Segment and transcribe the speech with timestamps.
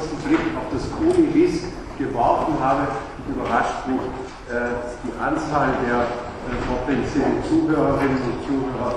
[0.00, 1.64] kurzen Blick auf das Kuni-Vis
[1.98, 2.88] geworfen habe,
[3.28, 4.00] überrascht mich
[4.48, 4.72] äh,
[5.04, 8.94] die Anzahl der äh, potenziellen Zuhörerinnen und Zuhörer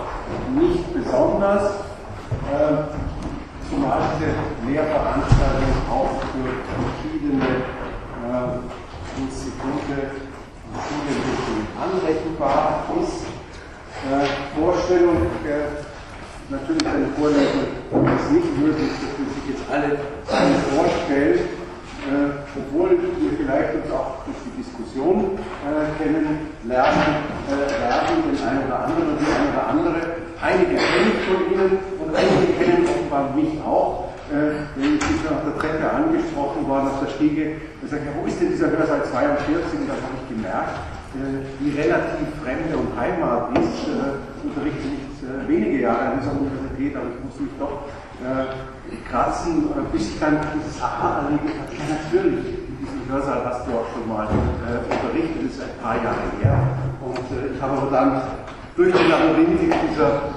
[0.55, 1.83] nicht besonders.
[2.47, 2.87] Äh,
[3.69, 7.43] zumal diese Lehrveranstaltung auch für verschiedene
[8.23, 10.11] äh, Institute
[10.73, 13.25] und anrechenbar ist.
[14.03, 15.92] Äh, Vorstellung, äh,
[16.53, 17.65] natürlich eine Vorlesung
[18.13, 19.97] ist nicht möglich, dass sich jetzt alle,
[20.69, 21.49] vorstellen,
[22.05, 27.13] äh, obwohl wir vielleicht uns auch durch die Diskussion äh, kennenlernen
[27.49, 29.97] äh, werden, den einen oder anderen und die eine oder andere.
[30.41, 34.13] Einige kenne ich von Ihnen und einige kennen offenbar mich auch.
[34.29, 38.13] Äh, wenn ich bin auf der Treppe angesprochen worden, auf der Stiege, und sage, ja,
[38.17, 39.79] wo ist denn dieser Hörsaal 42?
[39.79, 40.75] Und dann habe ich gemerkt,
[41.17, 43.89] äh, wie relativ Fremde und Heimat ist.
[43.89, 47.87] Äh, unterrichte nicht äh, wenige Jahre an dieser Universität, aber ich muss mich doch
[49.09, 51.75] kratzen, bis ich dann dieses Aha erlebt habe.
[51.75, 55.97] Ja, natürlich, in diesem Hörsaal hast du auch schon mal unterrichtet, das ist ein paar
[55.97, 56.55] Jahre her.
[57.01, 58.21] Und ich habe aber dann
[58.77, 60.29] durch die Labyrinthe dieser,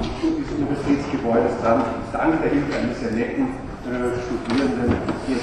[0.00, 1.82] dieses Universitätsgebäudes dann
[2.12, 3.48] dank der Hilfe eines sehr netten
[3.82, 5.36] Studierenden hier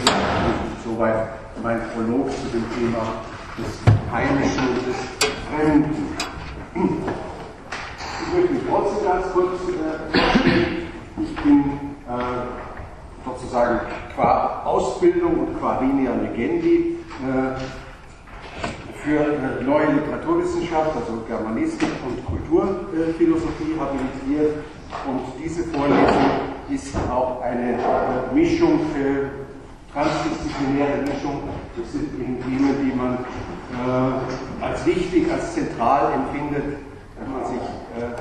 [0.84, 1.28] soweit
[1.62, 3.04] mein Prolog zu dem Thema
[3.60, 3.78] des
[4.12, 5.00] Heimischen und des
[5.46, 7.29] Fremden.
[8.30, 10.88] Ich möchte mich trotzdem ganz kurz vorstellen.
[11.18, 11.64] ich bin
[12.08, 13.80] äh, sozusagen
[14.14, 17.58] qua Ausbildung und qua linea legendi äh,
[19.04, 24.64] für äh, neue Literaturwissenschaft, also Germanistik und Kulturphilosophie habilitiert.
[25.08, 26.30] Und diese Vorlesung
[26.70, 28.80] ist auch eine äh, Mischung
[29.92, 31.50] transdisziplinäre Mischung.
[31.76, 33.18] Das sind eben Themen, die man
[33.74, 36.78] äh, als wichtig, als zentral empfindet,
[37.20, 37.62] wenn man sich,
[37.98, 38.16] äh,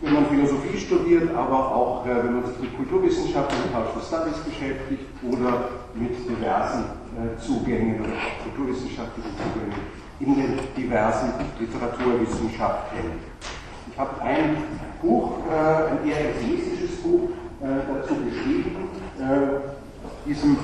[0.00, 4.38] wenn man Philosophie studiert, aber auch äh, wenn man sich mit Kulturwissenschaften und Cultural Studies
[4.44, 9.80] beschäftigt oder mit diversen äh, Zugängen oder kulturwissenschaftlichen Zugängen
[10.20, 12.98] in den diversen Literaturwissenschaften.
[13.90, 14.56] Ich habe ein
[15.02, 17.30] Buch, äh, ein eher essayistisches Buch
[17.60, 18.76] äh, dazu geschrieben
[20.26, 20.56] diesem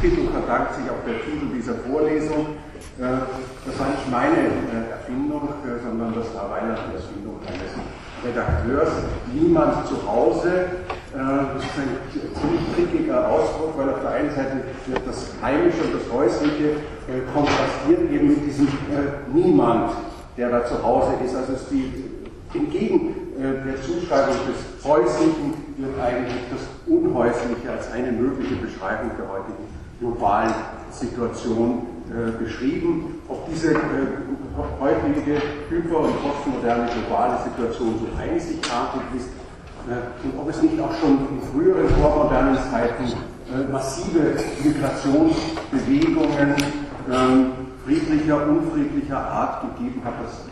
[0.00, 2.58] Titel verdankt sich auch der Titel dieser Vorlesung.
[2.98, 3.22] Äh,
[3.64, 7.72] das war nicht meine äh, Erfindung, äh, sondern das war Weihnachten Erfindung eines
[8.28, 8.90] Redakteurs.
[9.32, 10.66] Niemand zu Hause,
[11.12, 15.94] das ist ein ziemlich trickiger Ausdruck, weil auf der einen Seite wird das Heimische und
[15.94, 16.76] das Häusliche
[17.32, 18.68] kontrastiert eben mit diesem
[19.32, 19.92] Niemand,
[20.36, 21.34] der da zu Hause ist.
[21.34, 21.92] Also ist die
[22.54, 29.68] entgegen der Zuschreibung des Häuslichen wird eigentlich das Unhäusliche als eine mögliche Beschreibung der heutigen
[30.00, 30.54] globalen
[30.90, 33.20] Situation äh, beschrieben.
[33.28, 33.78] Ob diese äh,
[34.80, 39.28] heutige hyper- und postmoderne globale Situation so einzigartig ist
[39.88, 46.54] äh, und ob es nicht auch schon in früheren vormodernen Zeiten äh, massive Migrationsbewegungen
[47.10, 47.52] ähm,
[47.84, 50.46] friedlicher, unfriedlicher Art gegeben hat, das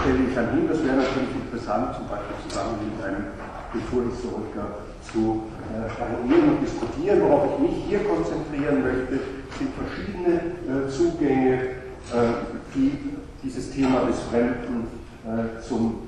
[0.00, 0.68] stelle ich dann hin.
[0.68, 3.24] Das wäre natürlich interessant, zum Beispiel zusammen mit einem
[3.70, 4.78] Kulturhistoriker
[5.12, 5.49] zu
[5.98, 7.22] variieren und diskutieren.
[7.22, 9.20] Worauf ich mich hier konzentrieren möchte,
[9.58, 10.36] sind verschiedene
[10.66, 12.32] äh, Zugänge, äh,
[12.74, 12.98] die
[13.42, 14.86] dieses Thema des Fremden
[15.24, 16.00] äh, zum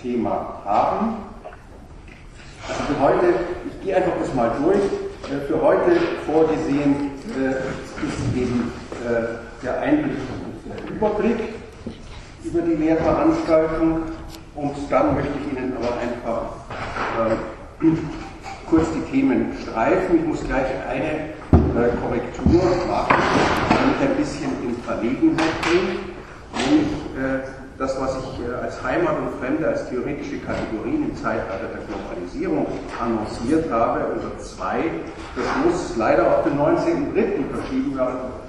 [0.00, 1.16] Thema haben.
[2.66, 3.34] Also für heute,
[3.66, 4.80] ich gehe einfach das mal durch.
[5.30, 5.92] Äh, für heute
[6.26, 7.50] vorgesehen äh,
[8.06, 8.72] ist eben
[9.62, 11.38] der Einblick und der Überblick
[12.44, 14.02] über die Lehrveranstaltung
[14.54, 16.42] und dann möchte ich Ihnen aber einfach
[17.26, 17.86] äh,
[18.68, 20.20] kurz die Themen streifen.
[20.20, 23.16] Ich muss gleich eine äh, Korrektur machen,
[23.70, 26.14] damit ein bisschen in Verlegenheit bringen,
[26.52, 27.46] nämlich äh,
[27.78, 32.66] das, was ich äh, als Heimat und Fremde, als theoretische Kategorien im Zeitalter der Globalisierung
[33.00, 34.90] annonciert habe, oder zwei,
[35.36, 37.44] das muss leider auf den 19.03.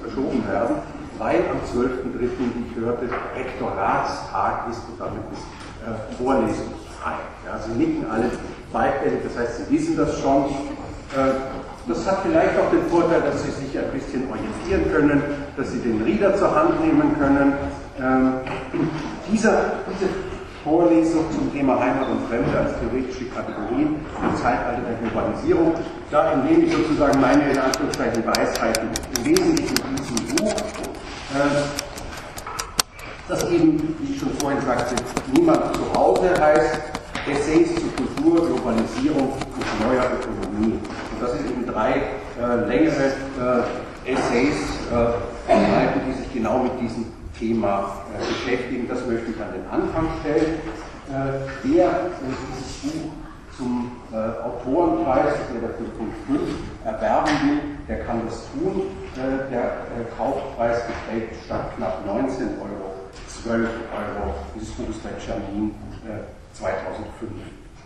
[0.01, 0.77] verschoben werden,
[1.19, 5.45] weil am 12.03., wie ich hörte, Rektoratstag ist und damit ist
[5.85, 7.19] äh, vorlesungsfrei.
[7.45, 8.31] Ja, Sie nicken alle
[8.71, 10.45] beidhändig, das heißt, Sie wissen das schon.
[10.45, 11.33] Äh,
[11.87, 15.23] das hat vielleicht auch den Vorteil, dass Sie sich ein bisschen orientieren können,
[15.57, 17.53] dass Sie den Reader zur Hand nehmen können.
[17.99, 18.33] Ähm,
[19.31, 20.09] dieser, diese
[20.63, 25.73] Vorlesung zum Thema Heimat und Fremde als theoretische Kategorien im Zeitalter der Globalisierung,
[26.11, 30.51] da entnehme ich sozusagen meine in Anführungszeichen Weisheiten im Wesentlichen diesem Buch.
[30.51, 31.63] Äh,
[33.27, 34.95] das eben, wie ich schon vorhin sagte,
[35.33, 40.79] niemand zu Hause heißt, Essays zu Kultur, Globalisierung und neuer Ökonomie.
[40.79, 41.93] Und das sind eben drei
[42.39, 43.13] äh, längere
[44.05, 44.55] äh, Essays,
[44.91, 45.55] äh,
[46.07, 47.05] die sich genau mit diesem
[47.37, 48.87] Thema äh, beschäftigen.
[48.87, 50.59] Das möchte ich an den Anfang stellen.
[51.09, 51.89] Äh, der
[52.21, 53.11] dieses Buch
[53.57, 56.39] zum äh, Autorenpreis, der der für Punkt 5
[56.85, 58.83] erwerben will, der kann das tun.
[59.15, 62.98] Äh, der äh, Kaufpreis beträgt statt knapp 19 Euro
[63.43, 64.33] 12 Euro.
[64.55, 65.75] Dieses Buch ist bei Jamin
[66.53, 67.31] 2005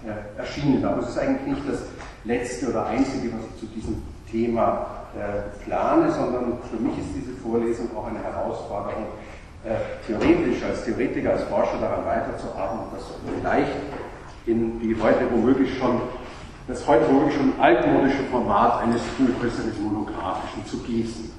[0.06, 0.84] äh, erschienen.
[0.86, 1.84] Aber es ist eigentlich nicht das
[2.24, 7.38] letzte oder einzige, was ich zu diesem Thema äh, plane, sondern für mich ist diese
[7.38, 9.06] Vorlesung auch eine Herausforderung,
[9.64, 13.04] äh, theoretisch, als Theoretiker, als Forscher daran weiterzuarbeiten und das
[13.38, 13.72] vielleicht
[14.46, 16.02] in die heute womöglich schon,
[16.68, 21.32] das heute womöglich schon altmodische Format eines eines monographischen zu gießen.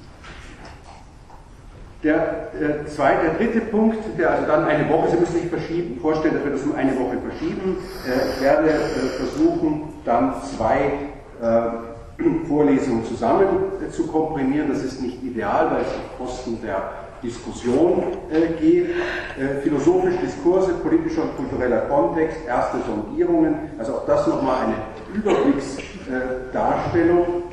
[2.05, 5.99] Der, äh, zweite, der dritte Punkt, der also dann eine Woche, Sie müssen sich verschieben,
[6.01, 7.79] vorstellen, dass wir das um eine Woche verschieben.
[8.07, 8.75] Äh, ich werde äh,
[9.17, 10.93] versuchen, dann zwei
[11.41, 11.71] äh,
[12.47, 13.47] Vorlesungen zusammen
[13.91, 14.69] zu komprimieren.
[14.69, 16.93] Das ist nicht ideal, weil es auf Kosten der
[17.23, 18.03] Diskussion
[18.61, 18.91] geht.
[19.63, 24.75] philosophische Diskurse, politischer und kultureller Kontext, erste Sondierungen, also auch das nochmal eine
[25.15, 27.45] Überblicksdarstellung.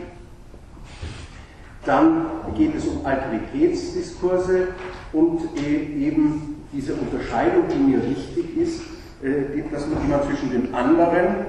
[1.85, 2.25] Dann
[2.55, 4.67] geht es um Alteritätsdiskurse
[5.13, 8.81] und e-, eben diese Unterscheidung, die mir wichtig ist,
[9.23, 11.45] äh, dass man immer zwischen dem anderen,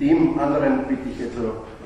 [0.00, 1.36] dem anderen bitte ich jetzt,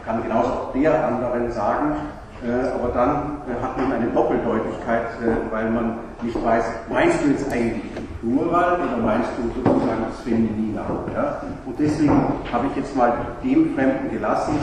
[0.05, 1.97] kann genauso auch der anderen sagen,
[2.45, 5.07] äh, aber dann äh, hat man eine Doppeldeutigkeit,
[5.51, 10.21] weil man nicht weiß, meinst du jetzt eigentlich den Plural oder meinst du sozusagen das
[10.23, 10.83] Feminina?
[11.15, 11.43] Ja?
[11.65, 12.11] Und deswegen
[12.53, 13.13] habe ich jetzt mal
[13.45, 14.55] dem Fremden gelassen,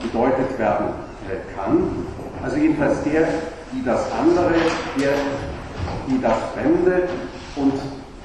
[0.00, 0.86] gedeutet werden
[1.28, 2.06] äh, kann.
[2.42, 3.28] Also jedenfalls der,
[3.72, 4.54] die das andere,
[4.98, 5.12] der,
[6.08, 7.08] die das Fremde
[7.56, 7.72] und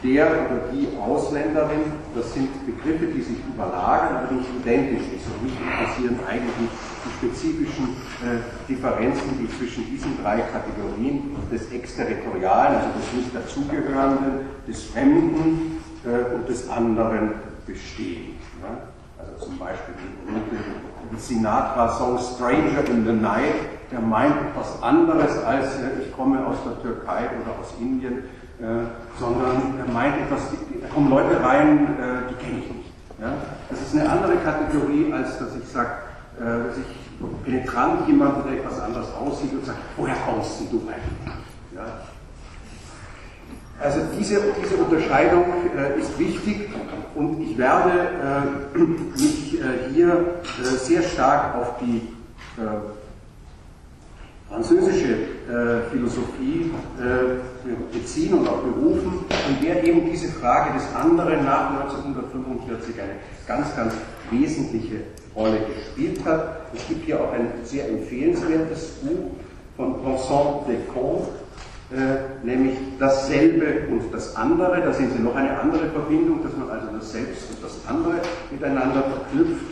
[0.03, 5.25] der oder die Ausländerin, das sind Begriffe, die sich überlagern, aber nicht identisch ist.
[5.25, 6.69] Und mich interessieren eigentlich
[7.03, 8.37] die spezifischen äh,
[8.69, 16.35] Differenzen, die zwischen diesen drei Kategorien des Exterritorialen, also des nicht dazugehörenden, des Fremden äh,
[16.35, 17.33] und des anderen
[17.65, 18.37] bestehen.
[19.17, 23.56] Also zum Beispiel die Sinatra-Song Stranger in the Night,
[23.92, 28.24] der meint etwas anderes als äh, ich komme aus der Türkei oder aus Indien,
[28.59, 28.88] äh,
[29.19, 30.42] sondern er meint etwas,
[30.81, 32.92] da kommen Leute rein, äh, die kenne ich nicht.
[33.19, 33.33] Ja?
[33.69, 35.89] Das ist eine andere Kategorie, als dass ich sage,
[36.39, 41.33] dass ich penetrant jemand, der etwas anderes aussieht und sagt, woher kommst du eigentlich?
[41.74, 41.81] Ja?
[43.79, 45.45] Also diese, diese Unterscheidung
[45.77, 46.69] äh, ist wichtig
[47.13, 47.91] und ich werde
[48.74, 51.97] äh, mich äh, hier äh, sehr stark auf die
[52.59, 52.65] äh,
[54.50, 56.71] französische äh, Philosophie
[57.91, 63.12] beziehen und auch berufen, in der eben diese Frage des anderen nach 1945 eine
[63.45, 63.94] ganz, ganz
[64.31, 65.01] wesentliche
[65.35, 66.62] Rolle gespielt hat.
[66.73, 69.31] Es gibt hier auch ein sehr empfehlenswertes Buch
[69.75, 71.27] von Vincent Descamps,
[71.89, 74.81] äh, nämlich dasselbe und das andere.
[74.81, 78.21] Da sehen Sie noch eine andere Verbindung, dass man also das Selbst und das andere
[78.51, 79.65] miteinander verknüpft.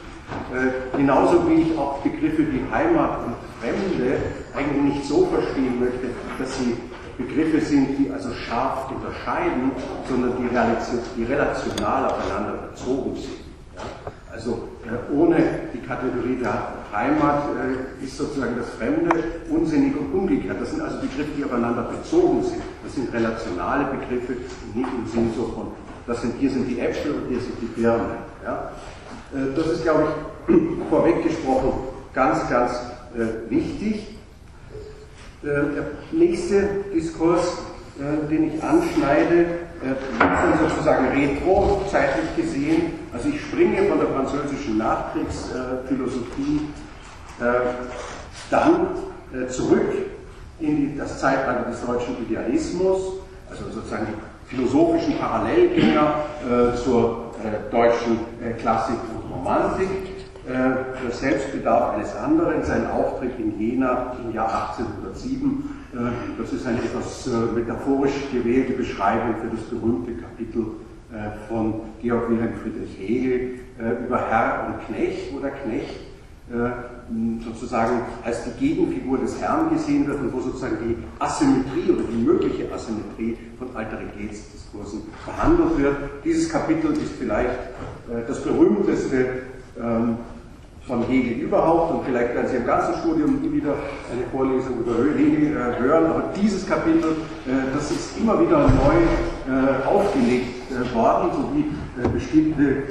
[0.54, 4.18] Äh, genauso wie ich auch Begriffe wie Heimat und Fremde
[4.56, 6.08] eigentlich nicht so verstehen möchte,
[6.40, 6.78] dass sie
[7.18, 9.72] Begriffe sind, die also scharf unterscheiden,
[10.10, 13.40] sondern die, relational aufeinander bezogen sind.
[13.76, 14.12] Ja?
[14.36, 15.38] Also äh, ohne
[15.74, 19.10] die Kategorie der Heimat äh, ist sozusagen das Fremde
[19.50, 20.58] unsinnig und umgekehrt.
[20.60, 22.62] Das sind also Begriffe, die aufeinander bezogen sind.
[22.84, 25.68] Das sind relationale Begriffe und nicht im Sinn so von,
[26.06, 28.18] das sind, hier sind die Äpfel und hier sind die Birnen.
[28.44, 28.72] Ja?
[29.34, 30.04] Äh, das ist, glaube
[30.48, 30.56] ich,
[30.90, 31.72] vorweggesprochen
[32.14, 32.72] ganz, ganz
[33.50, 34.18] wichtig.
[35.42, 35.64] Der
[36.12, 37.60] nächste Diskurs,
[38.30, 39.46] den ich anschneide,
[39.86, 42.94] äh, sozusagen retro, zeitlich gesehen.
[43.14, 46.62] Also ich springe von der französischen Nachkriegsphilosophie
[47.40, 47.44] äh,
[48.50, 48.88] dann
[49.32, 49.94] äh, zurück
[50.60, 53.00] in das Zeitalter des deutschen Idealismus,
[53.48, 56.14] also sozusagen die philosophischen Parallelgänger
[56.82, 57.34] zur
[57.72, 58.20] deutschen
[58.60, 59.90] Klassik und Romantik.
[60.48, 65.85] Der Selbstbedarf eines anderen, sein Auftritt in Jena im Jahr 1807 äh,
[66.38, 70.66] das ist eine etwas äh, metaphorisch gewählte Beschreibung für das berühmte Kapitel
[71.12, 73.60] äh, von Georg Wilhelm Friedrich Hegel
[74.08, 76.00] über Herr und Knecht, wo der Knecht
[77.44, 82.24] sozusagen als die Gegenfigur des Herrn gesehen wird und wo sozusagen die Asymmetrie oder die
[82.24, 85.98] mögliche Asymmetrie von Alteritätsdiskursen behandelt wird.
[86.24, 87.60] Dieses Kapitel ist vielleicht
[88.26, 89.42] das berühmteste
[89.78, 90.20] ähm,
[90.88, 93.74] von Hegel überhaupt und vielleicht werden Sie im ganzen Studium wieder
[94.12, 97.12] eine Vorlesung über Hegel äh, hören, aber dieses Kapitel,
[97.48, 99.02] äh, das ist immer wieder neu
[99.52, 101.66] äh, aufgelegt äh, worden, so wie
[102.02, 102.84] äh, bestimmte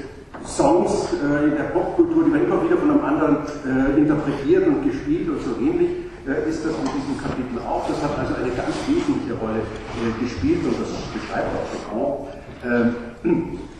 [0.44, 3.36] Songs äh, in der Popkultur, die werden immer wieder von einem anderen
[3.96, 5.90] interpretiert und gespielt und so ähnlich
[6.48, 7.86] ist das in diesem Kapitel auch.
[7.86, 9.60] Das hat also eine ganz wesentliche Rolle
[10.20, 12.28] gespielt und das beschreibt auch Becon.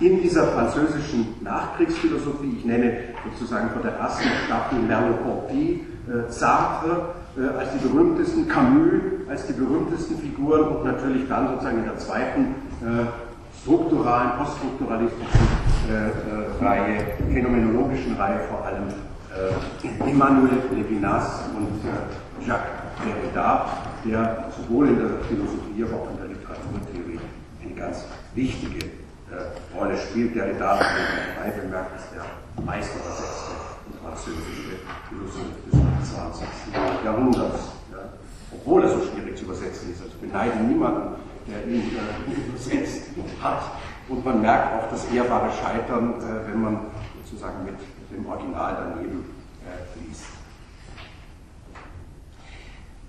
[0.04, 2.92] In dieser französischen Nachkriegsphilosophie, ich nenne
[3.25, 9.54] sozusagen von der ersten Staffel Merleau-Ponty, äh, Sartre äh, als die berühmtesten, Camus als die
[9.54, 12.40] berühmtesten Figuren und natürlich dann sozusagen in der zweiten
[12.82, 13.06] äh,
[13.62, 15.40] strukturalen, poststrukturalistischen
[15.88, 16.99] äh, Reihe,
[17.32, 18.84] phänomenologischen Reihe vor allem
[20.06, 22.70] Emmanuel Levinas und Jacques
[23.02, 23.66] Derrida,
[24.04, 27.20] der sowohl in der Philosophie, aber auch in der Literaturtheorie
[27.64, 29.03] eine ganz wichtige
[29.74, 30.34] Rolle spielt.
[30.34, 32.24] Derrida, wie man bemerkt, ist der
[32.64, 33.52] meistübersetzte
[34.02, 36.46] französische Philosoph des 20.
[37.04, 37.60] Jahrhunderts.
[37.90, 37.98] Ja.
[38.52, 40.02] Obwohl er so schwierig zu übersetzen ist.
[40.02, 41.16] Also beneide niemanden,
[41.48, 43.02] der ihn äh, übersetzt
[43.42, 43.62] hat.
[44.08, 46.78] Und man merkt auch das ehrbare Scheitern, äh, wenn man
[47.24, 47.76] sozusagen mit
[48.10, 49.24] dem Original daneben
[49.64, 50.24] äh, liest.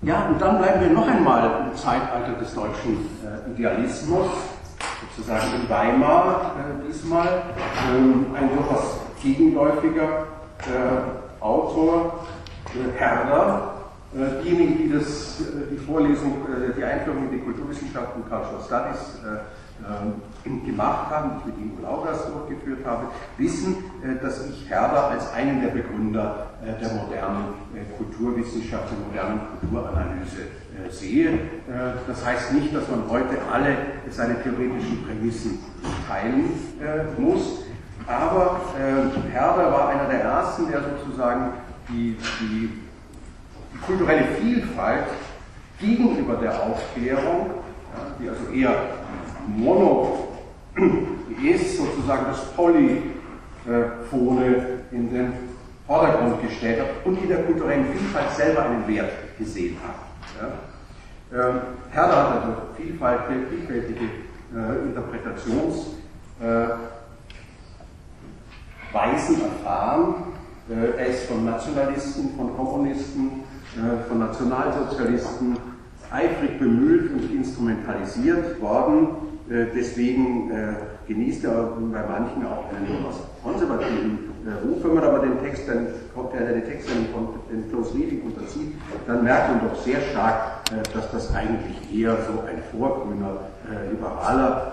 [0.02, 4.28] Ja, und dann bleiben wir noch einmal im Zeitalter des deutschen äh, Idealismus,
[5.16, 7.42] sozusagen in Weimar äh, diesmal,
[7.90, 10.26] ähm, ein durchaus gegenläufiger
[10.60, 12.26] äh, Autor,
[12.74, 13.76] äh, Herder,
[14.14, 19.20] äh, diejenigen, die das, äh, die Vorlesung, äh, die Einführung in die Kulturwissenschaften Cultural Studies
[20.64, 23.76] gemacht haben, die ich mit Ingo Laugas durchgeführt habe, wissen,
[24.22, 27.52] dass ich Herder als einen der Begründer der modernen
[27.98, 30.48] Kulturwissenschaft, der modernen Kulturanalyse
[30.90, 31.38] sehe.
[32.06, 33.76] Das heißt nicht, dass man heute alle
[34.10, 35.58] seine theoretischen Prämissen
[36.08, 36.50] teilen
[37.18, 37.66] muss,
[38.06, 41.54] aber äh, Herder war einer der ersten, der sozusagen
[41.88, 42.70] die, die,
[43.72, 45.06] die kulturelle Vielfalt
[45.80, 47.50] gegenüber der Aufklärung,
[48.20, 48.74] die also eher
[49.48, 50.28] mono
[51.42, 53.04] ist, sozusagen das Polyphone
[54.92, 55.32] in den
[55.86, 59.96] Vordergrund gestellt hat und in der kulturellen Vielfalt selber einen Wert gesehen hat.
[60.40, 60.48] Ja.
[61.36, 64.04] Ähm, Herder hat also vielfältige
[64.54, 65.96] äh, Interpretations-
[66.40, 66.68] äh,
[69.42, 70.14] erfahren.
[70.70, 73.44] Äh, er ist von Nationalisten, von Kommunisten,
[73.76, 75.58] äh, von Nationalsozialisten
[76.10, 79.08] eifrig bemüht und instrumentalisiert worden.
[79.50, 80.50] Äh, deswegen
[81.06, 84.18] genießt er bei manchen auch einen etwas konservativen
[84.64, 84.82] Ruf.
[84.82, 85.88] Wenn man aber den Text dann,
[86.32, 88.74] den Text dann von den Close Reading unterzieht,
[89.06, 90.55] dann merkt man doch sehr stark,
[90.92, 93.36] dass das eigentlich eher so ein vorgrüner,
[93.90, 94.72] liberaler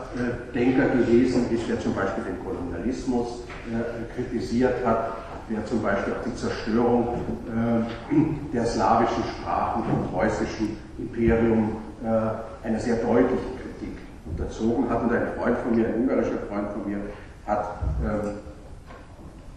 [0.54, 5.18] Denker gewesen ist, der zum Beispiel den Kolonialismus äh, kritisiert hat,
[5.50, 7.16] der zum Beispiel auch die Zerstörung
[7.48, 15.04] äh, der slawischen Sprachen vom preußischen Imperium äh, einer sehr deutlichen Kritik unterzogen hat.
[15.04, 17.00] Und ein Freund von mir, ein ungarischer Freund von mir,
[17.46, 17.66] hat
[18.04, 18.32] ähm,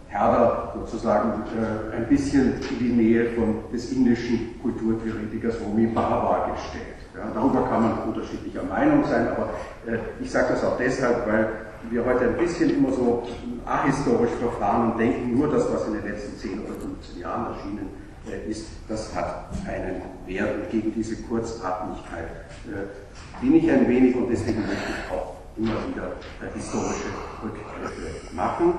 [0.09, 6.97] Herder sozusagen äh, ein bisschen in die Nähe von, des indischen Kulturtheoretikers Homi Bhabha gestellt.
[7.15, 9.49] Ja, darüber kann man unterschiedlicher Meinung sein, aber
[9.85, 11.49] äh, ich sage das auch deshalb, weil
[11.89, 13.27] wir heute ein bisschen immer so
[13.65, 17.89] ahistorisch verfahren und denken, nur das, was in den letzten 10 oder 15 Jahren erschienen
[18.29, 20.55] äh, ist, das hat einen Wert.
[20.55, 22.27] Und gegen diese Kurzatmigkeit
[22.67, 27.09] äh, bin ich ein wenig und deswegen möchte ich auch immer wieder äh, historische
[27.43, 28.73] Rückgriffe machen.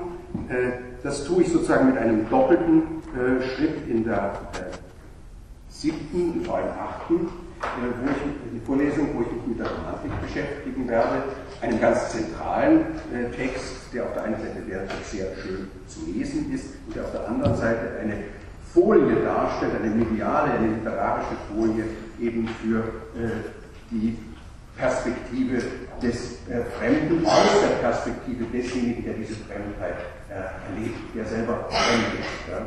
[1.03, 2.83] Das tue ich sozusagen mit einem doppelten
[3.55, 4.33] Schritt in der
[5.69, 7.29] siebten, vor allem achten
[7.61, 11.23] wo ich, die Vorlesung, wo ich mich mit der Romantik beschäftigen werde,
[11.61, 12.79] einen ganz zentralen
[13.13, 14.61] äh, Text, der auf der einen Seite
[15.03, 18.15] sehr schön zu lesen ist und der auf der anderen Seite eine
[18.73, 21.85] Folie darstellt, eine mediale, eine literarische Folie
[22.19, 22.79] eben für
[23.19, 23.29] äh,
[23.91, 24.17] die
[24.79, 25.61] Perspektive
[26.01, 32.19] des äh, Fremden aus der Perspektive desjenigen, der diese Fremdheit äh, erlebt, der selber fremd
[32.19, 32.49] ist.
[32.49, 32.65] Ja.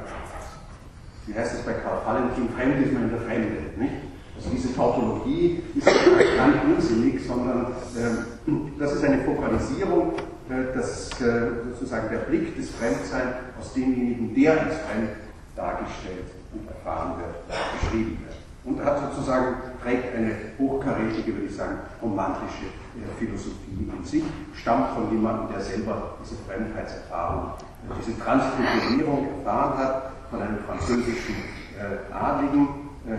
[1.26, 2.48] Wie heißt es bei Karl Valentin?
[2.54, 3.48] Fremd ist man in der Fremde.
[3.76, 3.92] Nicht?
[4.36, 10.12] Also diese Tautologie ist nicht unsinnig, sondern äh, das ist eine Fokalisierung,
[10.50, 15.10] äh, dass äh, sozusagen der Blick des Fremdseins aus demjenigen, der als fremd
[15.54, 18.41] dargestellt und erfahren wird, beschrieben wird.
[18.64, 24.22] Und er hat sozusagen, trägt eine hochkarätige, würde ich sagen, romantische äh, Philosophie in sich,
[24.54, 31.34] stammt von jemandem, der selber diese Fremdheitserfahrung, äh, diese Transkulturierung erfahren hat, von einem französischen
[31.76, 32.68] äh, Adligen,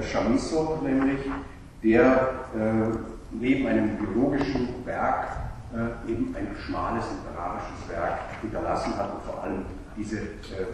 [0.01, 1.19] Chamisso nämlich,
[1.83, 2.29] der
[3.31, 5.27] neben einem biologischen Werk
[6.07, 9.65] eben ein schmales literarisches Werk hinterlassen hat und vor allem
[9.97, 10.21] diese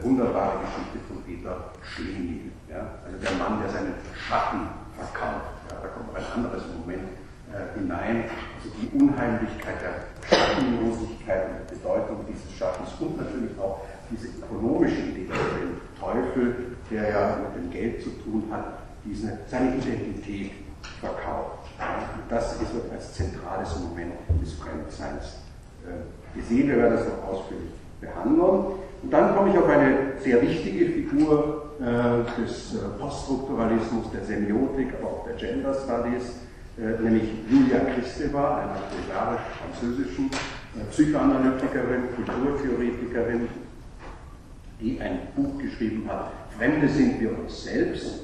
[0.03, 2.51] wunderbare Geschichte von Peter Schlemihl.
[2.69, 3.01] Ja?
[3.05, 5.51] Also der Mann, der seinen Schatten verkauft.
[5.69, 5.77] Ja?
[5.81, 7.09] Da kommt ein anderes Moment
[7.51, 8.25] äh, hinein.
[8.57, 9.93] Also die Unheimlichkeit der
[10.29, 17.09] Schattenlosigkeit und die Bedeutung dieses Schattens und natürlich auch diese ökonomische Idee den Teufel, der
[17.09, 20.51] ja mit dem Geld zu tun hat, diese, seine Identität
[20.99, 21.69] verkauft.
[21.79, 25.38] Und das ist als zentrales Moment des Fremdseins
[26.35, 26.67] gesehen.
[26.69, 27.71] Wir werden das noch ausführlich
[28.01, 28.39] behandeln.
[29.01, 34.93] Und dann komme ich auf eine sehr wichtige Figur äh, des äh, Poststrukturalismus, der Semiotik,
[35.00, 36.39] aber auch der Gender Studies,
[36.77, 43.48] äh, nämlich Julia Kristeva, einer bulgarisch-französischen äh, Psychoanalytikerin, Kulturtheoretikerin,
[44.81, 48.24] die ein Buch geschrieben hat, Fremde sind wir uns selbst.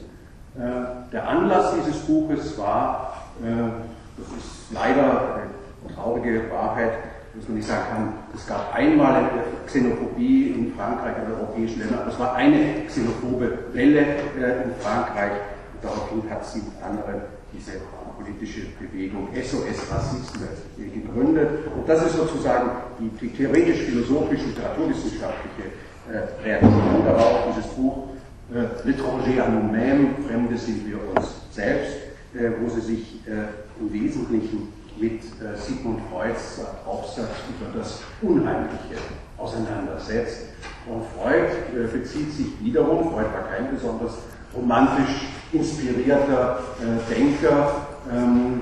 [0.57, 3.71] Äh, der Anlass dieses Buches war, äh,
[4.17, 6.93] das ist leider eine traurige Wahrheit,
[7.35, 9.29] dass man nicht sagen kann, es gab einmal eine
[9.65, 15.31] Xenophobie in Frankreich oder europäischen Ländern, aber es war eine xenophobe Welle äh, in Frankreich.
[15.73, 17.73] Und daraufhin hat sie anderen diese
[18.17, 21.67] politische Bewegung SOS Rassisme gegründet.
[21.75, 25.71] Und das ist sozusagen die, die theoretisch-philosophische, literaturwissenschaftliche
[26.11, 28.09] äh, Reaktion darauf, dieses Buch
[28.53, 31.95] äh, L'étranger à nous-mêmes, Fremde sind wir uns selbst,
[32.33, 33.49] äh, wo sie sich äh,
[33.79, 39.01] im Wesentlichen mit äh, Sigmund Freuds Aufsatz über das Unheimliche
[39.37, 40.47] auseinandersetzt.
[40.87, 44.13] Und Freud äh, bezieht sich wiederum, Freud war kein besonders
[44.55, 48.61] romantisch inspirierter äh, Denker, ähm,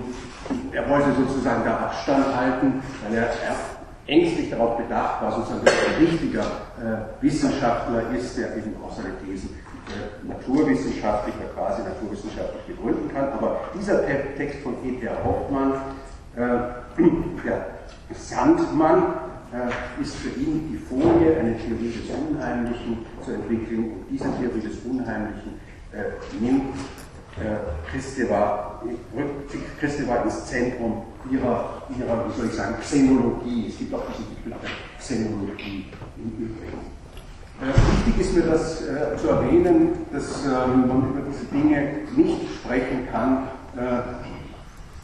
[0.72, 3.30] er wollte sozusagen da Abstand halten, weil er,
[4.06, 6.44] ängstlich darauf bedacht war, sozusagen dass er ein richtiger
[7.22, 9.56] Wissenschaftler ist, der eben auch seine Thesen
[10.24, 13.32] naturwissenschaftlich oder quasi naturwissenschaftlich begründen kann.
[13.32, 15.24] Aber dieser Text von E.T.R.
[15.24, 15.74] Hoffmann
[17.46, 17.66] der
[18.16, 19.04] Sandmann
[19.54, 23.92] äh, ist für ihn die Folie, eine Theorie des Unheimlichen zu entwickeln.
[23.92, 25.60] Und diese Theorie des Unheimlichen
[25.92, 26.04] äh,
[26.40, 26.76] nimmt
[27.90, 28.84] Christeva,
[29.80, 33.70] Christeva ins Zentrum ihrer, ihrer, wie soll ich sagen, Xenologie.
[33.70, 35.86] Es gibt auch diesen Begriff der Xenologie
[36.18, 36.94] im Übrigen.
[38.06, 43.08] Wichtig ist mir das äh, zu erwähnen, dass ähm, man über diese Dinge nicht sprechen
[43.12, 43.48] kann,
[43.78, 44.02] äh,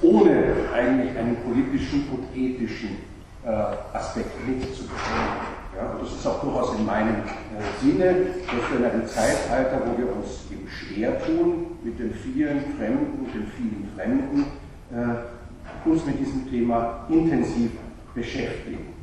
[0.01, 2.98] ohne eigentlich einen politischen und ethischen
[3.46, 3.50] äh,
[3.94, 5.60] Aspekt mitzubringen.
[5.75, 9.98] Ja, das ist auch durchaus in meinem äh, Sinne, dass wir in einem Zeitalter, wo
[9.98, 14.45] wir uns eben schwer tun mit den vielen Fremden, mit den vielen Fremden,
[14.91, 17.71] äh, uns mit diesem Thema intensiv
[18.13, 18.93] beschäftigen.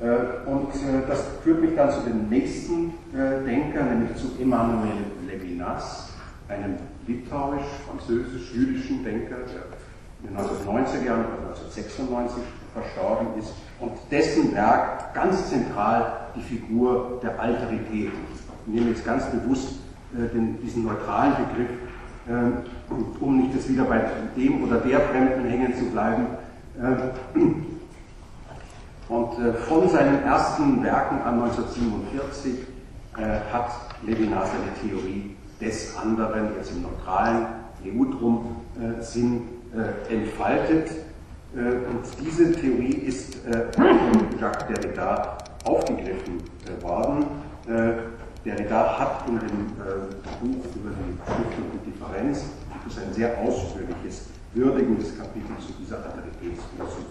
[0.00, 4.92] Äh, und äh, das führt mich dann zu dem nächsten äh, Denker, nämlich zu Emmanuel
[5.28, 6.11] Levinas,
[6.48, 6.76] einem
[7.06, 9.62] litauisch-französisch-jüdischen Denker, der
[10.22, 17.38] in den 1990er Jahren, 1996 verstorben ist und dessen Werk ganz zentral die Figur der
[17.40, 18.12] Alterität.
[18.66, 19.80] Ich nehme jetzt ganz bewusst
[20.14, 21.70] äh, den, diesen neutralen Begriff,
[22.28, 22.52] äh,
[23.20, 24.00] um nicht jetzt wieder bei
[24.36, 26.26] dem oder der Fremden hängen zu bleiben.
[26.80, 27.38] Äh,
[29.08, 32.54] und äh, von seinen ersten Werken an 1947
[33.18, 33.70] äh, hat
[34.06, 37.46] Levinas eine Theorie des anderen, jetzt im neutralen
[37.84, 39.42] Neutrum-Sinn
[39.74, 40.90] äh, entfaltet.
[41.54, 46.42] Äh, und diese Theorie ist äh, von Jacques Derrida aufgegriffen
[46.80, 47.24] worden.
[48.44, 49.66] Derrida hat in dem
[50.40, 52.46] Buch über die Stiftung und Differenz
[52.84, 57.04] das ein sehr ausführliches, würdigendes Kapitel zu dieser Alternativitätsphilosophie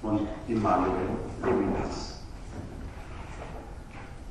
[0.00, 2.19] von Emmanuel Levinas.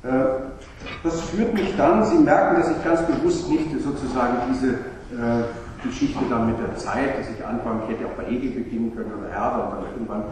[0.02, 5.44] Das führt mich dann, Sie merken, dass ich ganz bewusst nicht sozusagen diese äh,
[5.82, 9.12] Geschichte dann mit der Zeit, dass ich anfangen, ich hätte auch bei Hegel beginnen können
[9.18, 10.24] oder Herder und dann irgendwann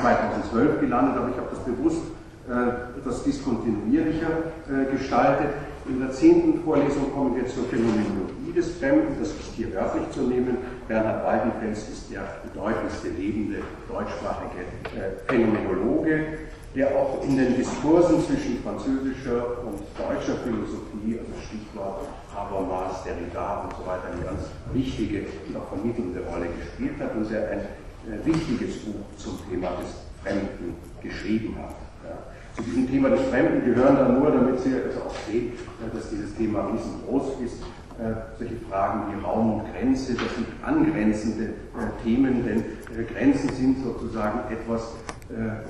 [0.00, 2.02] 2012 gelandet, aber ich habe das bewusst
[2.48, 4.30] äh, etwas diskontinuierlicher
[4.68, 5.54] äh, gestaltet.
[5.88, 10.22] In der zehnten Vorlesung kommen wir zur Phänomenologie des Fremden, das ist hier wörtlich zu
[10.22, 10.58] nehmen.
[10.88, 14.60] Bernhard Waldenfels ist der bedeutendste lebende deutschsprachige
[14.96, 16.38] äh, Phänomenologe
[16.74, 23.72] der auch in den Diskursen zwischen französischer und deutscher Philosophie, also Stichwort Habermas, Derrida und
[23.76, 27.58] so weiter, eine ganz wichtige und auch vermittelnde Rolle gespielt hat und der ein
[28.06, 31.74] äh, wichtiges Buch zum Thema des Fremden geschrieben hat.
[32.04, 32.16] Ja.
[32.56, 36.10] Zu diesem Thema des Fremden gehören dann nur, damit Sie also auch sehen, äh, dass
[36.10, 37.62] dieses Thema riesengroß ist,
[38.00, 42.60] äh, solche Fragen wie Raum und Grenze, das sind angrenzende äh, Themen, denn
[42.96, 44.94] äh, Grenzen sind sozusagen etwas,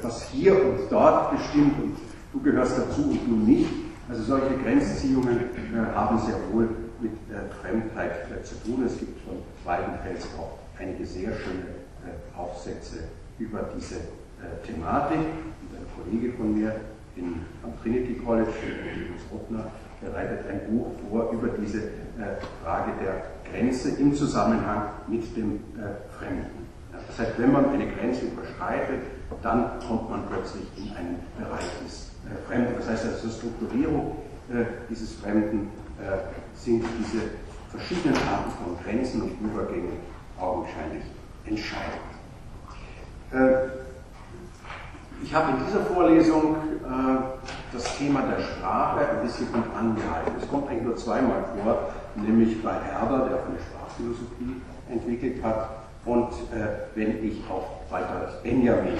[0.03, 1.97] was hier und dort bestimmt und
[2.33, 3.71] du gehörst dazu und du nicht.
[4.09, 6.69] Also solche Grenzziehungen äh, haben sehr wohl
[7.01, 7.13] mit
[7.63, 8.13] Fremdheit
[8.45, 8.85] zu tun.
[8.85, 11.65] Es gibt von Weidenfels auch einige sehr schöne
[12.37, 13.05] Aufsätze
[13.39, 13.97] über diese
[14.67, 15.19] Thematik.
[15.19, 16.75] Und ein Kollege von mir
[17.17, 18.51] in, am Trinity College,
[18.95, 19.71] Julius Ruttner,
[20.01, 21.83] bereitet ein Buch vor über diese
[22.63, 25.61] Frage der Grenze im Zusammenhang mit dem
[26.19, 26.67] Fremden.
[27.07, 29.01] Das heißt, wenn man eine Grenze überschreitet,
[29.43, 32.75] dann kommt man plötzlich in einen Bereich des äh, Fremden.
[32.77, 34.17] Das heißt, also zur Strukturierung
[34.51, 36.19] äh, dieses Fremden äh,
[36.55, 37.23] sind diese
[37.71, 39.99] verschiedenen Arten von Grenzen und Übergängen
[40.39, 41.05] augenscheinlich
[41.45, 42.11] entscheidend.
[43.33, 43.81] Äh,
[45.23, 50.33] Ich habe in dieser Vorlesung äh, das Thema der Sprache ein bisschen gut angehalten.
[50.41, 56.31] Es kommt eigentlich nur zweimal vor, nämlich bei Herder, der eine Sprachphilosophie entwickelt hat, und
[56.53, 58.95] äh, wenn ich auf Walter Benjamin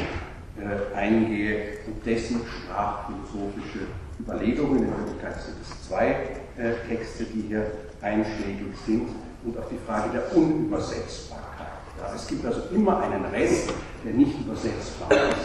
[0.59, 3.87] äh, eingehe und dessen sprachphilosophische
[4.19, 6.09] Überlegungen, in Wirklichkeit sind es zwei
[6.59, 7.67] äh, Texte, die hier
[8.03, 9.09] einschlägig sind,
[9.45, 11.81] und auf die Frage der Unübersetzbarkeit.
[11.99, 13.73] Ja, es gibt also immer einen Rest,
[14.05, 15.37] der nicht übersetzbar ist.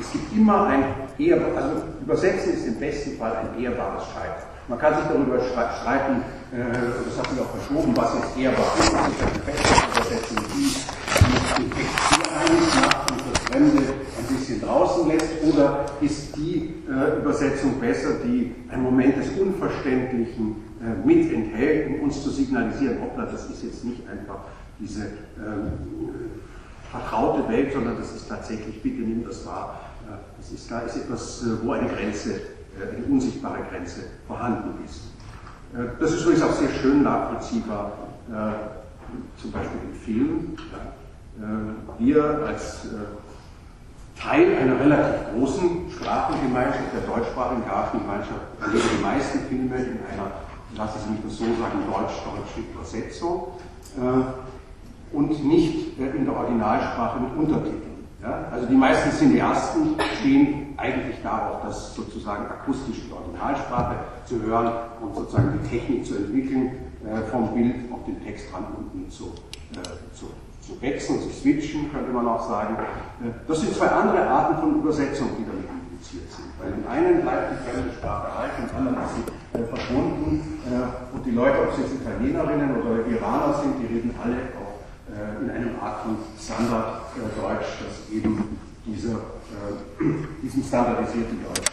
[0.00, 0.84] Es gibt immer ein
[1.18, 4.48] ehrbar, also übersetzen ist im besten Fall ein ehrbares Scheitern.
[4.68, 6.62] Man kann sich darüber streiten, äh,
[7.06, 8.92] das hat sich auch verschoben, was jetzt ehrbar ist.
[10.12, 15.86] Übersetzung, die, den Text hier eigentlich macht und das Fremde ein bisschen draußen lässt, oder
[16.00, 22.22] ist die äh, Übersetzung besser, die einen Moment des Unverständlichen äh, mit enthält, um uns
[22.22, 24.40] zu signalisieren, hoppla, das ist jetzt nicht einfach
[24.78, 25.04] diese
[25.38, 25.72] ähm,
[26.90, 30.96] vertraute Welt, sondern das ist tatsächlich, bitte nimm das wahr, äh, das ist, da ist
[30.96, 35.02] etwas, äh, wo eine Grenze, äh, eine unsichtbare Grenze vorhanden ist.
[35.98, 37.92] Das ist übrigens auch sehr schön nachvollziehbar,
[39.40, 40.56] zum Beispiel im Film.
[41.98, 42.88] Wir als
[44.20, 50.30] Teil einer relativ großen Sprachengemeinschaft, der deutschsprachigen Grafengemeinschaft, erleben die meisten Filme in einer,
[50.76, 53.48] lasse ich mich das so sagen, deutsch-deutschen Übersetzung
[55.12, 58.06] und nicht äh, in der Originalsprache mit Untertiteln.
[58.22, 58.48] Ja?
[58.50, 64.72] Also die meisten Cineasten stehen eigentlich darauf, das sozusagen akustisch in der Originalsprache zu hören
[65.00, 66.91] und sozusagen die Technik zu entwickeln, äh,
[67.30, 69.34] vom Bild auf den Text ran unten zu,
[69.74, 69.82] äh,
[70.14, 70.26] zu,
[70.60, 72.76] zu wechseln, zu switchen, könnte man auch sagen.
[72.76, 76.46] Äh, das sind zwei andere Arten von Übersetzung, die damit impliziert sind.
[76.58, 81.16] Bei dem einen bleibt die fremde Sprache erhalten, beim anderen ist sie äh, verschwunden äh,
[81.16, 85.50] und die Leute, ob sie jetzt Italienerinnen oder Iraner sind, die reden alle äh, in
[85.50, 90.04] einem Art von Standarddeutsch, das eben dieser, äh,
[90.42, 91.70] diesem standardisierten Deutsch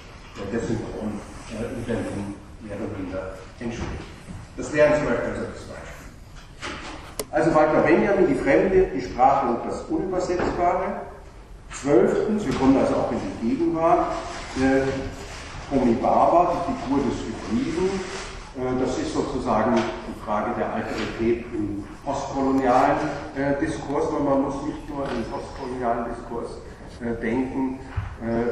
[0.52, 4.19] der Synchronüberlegung mehr oder minder entspricht.
[4.60, 6.76] Das wäre zum Beispiel also das Beispiel.
[7.32, 11.08] Also Walter Benjamin, die Fremde, die Sprache und das Unübersetzbare.
[11.72, 14.08] Zwölftens, wir kommen also auch in die Gegenwart,
[14.60, 14.84] äh,
[15.74, 17.88] Homi Baba, die Figur des Hybriden,
[18.58, 22.98] äh, das ist sozusagen die Frage der Alterität im postkolonialen
[23.38, 26.58] äh, Diskurs, aber man muss nicht nur den postkolonialen Diskurs
[27.00, 27.80] äh, denken.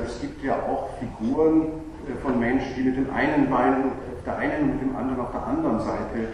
[0.05, 1.81] es gibt ja auch Figuren
[2.23, 5.47] von Menschen, die mit dem einen Bein auf der einen und dem anderen auf der
[5.47, 6.27] anderen Seite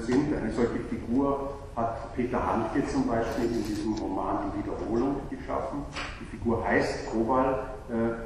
[0.00, 0.34] sind.
[0.34, 5.84] Eine solche Figur hat Peter Handke zum Beispiel in diesem Roman Die Wiederholung geschaffen.
[6.20, 7.60] Die Figur heißt Kowal,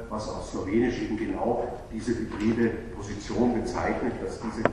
[0.09, 4.63] was auf Slowenisch eben genau diese hybride Position bezeichnet, dass diese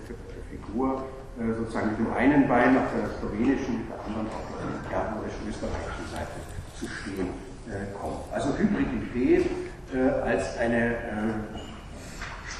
[0.50, 1.02] Figur
[1.38, 5.48] äh, sozusagen mit dem einen Bein auf der slowenischen, mit der anderen auf der gärtnerischen
[5.48, 6.36] österreichischen Seite
[6.76, 7.28] zu stehen
[7.68, 8.26] äh, kommt.
[8.32, 9.46] Also Hybridität
[9.94, 10.96] äh, als eine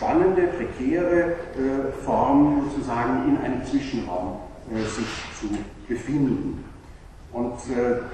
[0.00, 1.34] spannende, prekäre
[2.04, 4.38] Form sozusagen in einem Zwischenraum
[4.72, 5.48] sich zu
[5.86, 6.64] befinden.
[7.32, 7.52] Und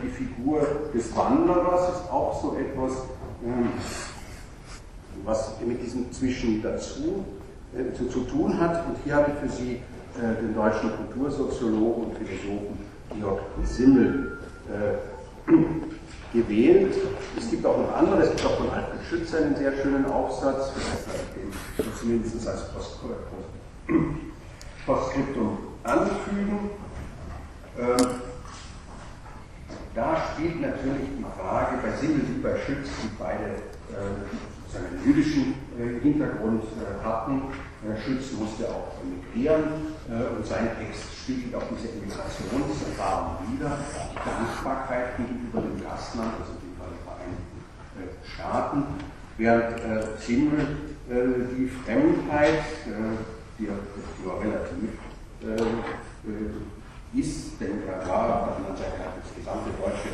[0.03, 3.05] die Figur des Wanderers ist auch so etwas,
[3.45, 3.69] ähm,
[5.25, 7.25] was mit diesem Zwischen dazu
[7.97, 8.87] zu, zu tun hat.
[8.87, 9.81] Und hier habe ich für Sie
[10.17, 12.79] äh, den deutschen Kultursoziologen und Philosophen
[13.19, 15.53] Georg Simmel äh,
[16.37, 16.95] gewählt.
[17.37, 20.73] Es gibt auch noch andere, es gibt auch von Alfred Schützer einen sehr schönen Aufsatz,
[21.35, 22.71] den zumindest als
[24.87, 26.71] Postskriptum anfügen.
[27.79, 27.97] Ähm,
[29.95, 35.55] da spielt natürlich die Frage bei Simmel wie bei Schütz, die beide äh, einen jüdischen
[35.79, 37.43] äh, Hintergrund äh, hatten,
[37.95, 43.79] Schütz musste auch emigrieren äh, und sein Text spiegelt auch diese Emigrationserfahrung wider,
[44.11, 47.59] die Dankbarkeit gegenüber dem Gastland, also dem Vereinigten
[47.95, 48.85] äh, Staaten,
[49.37, 50.17] während äh,
[51.57, 52.65] die Fremdheit,
[53.59, 53.73] die ja
[54.41, 54.91] relativ
[57.15, 60.11] ist, denn er war auf der anderen Seite das gesamte deutsche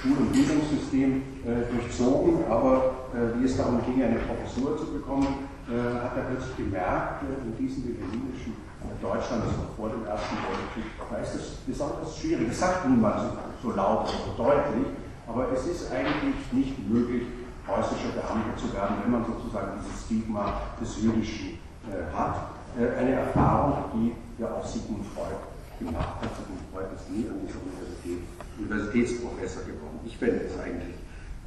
[0.00, 1.22] Schul- und Bildungssystem
[1.70, 2.92] durchzogen, aber
[3.36, 7.54] wie es darum ging, eine Professur zu bekommen, äh, hat er plötzlich gemerkt, äh, in
[7.54, 12.48] diesem berlinischen äh, Deutschland, das noch vor dem Ersten Weltkrieg, da ist es besonders schwierig.
[12.48, 14.90] Das sagt niemand so, so laut oder so deutlich,
[15.28, 17.22] aber es ist eigentlich nicht möglich,
[17.62, 22.50] preußischer Beamter zu werden, wenn man sozusagen dieses Stigma des Jüdischen äh, hat.
[22.74, 25.38] Äh, eine Erfahrung, die ja auch Sigmund Freud
[25.78, 26.34] gemacht hat.
[26.34, 28.26] Sigmund Freud ist nie an dieser Universität
[28.60, 30.00] Universitätsprofessor geworden.
[30.04, 30.94] Ich fände es eigentlich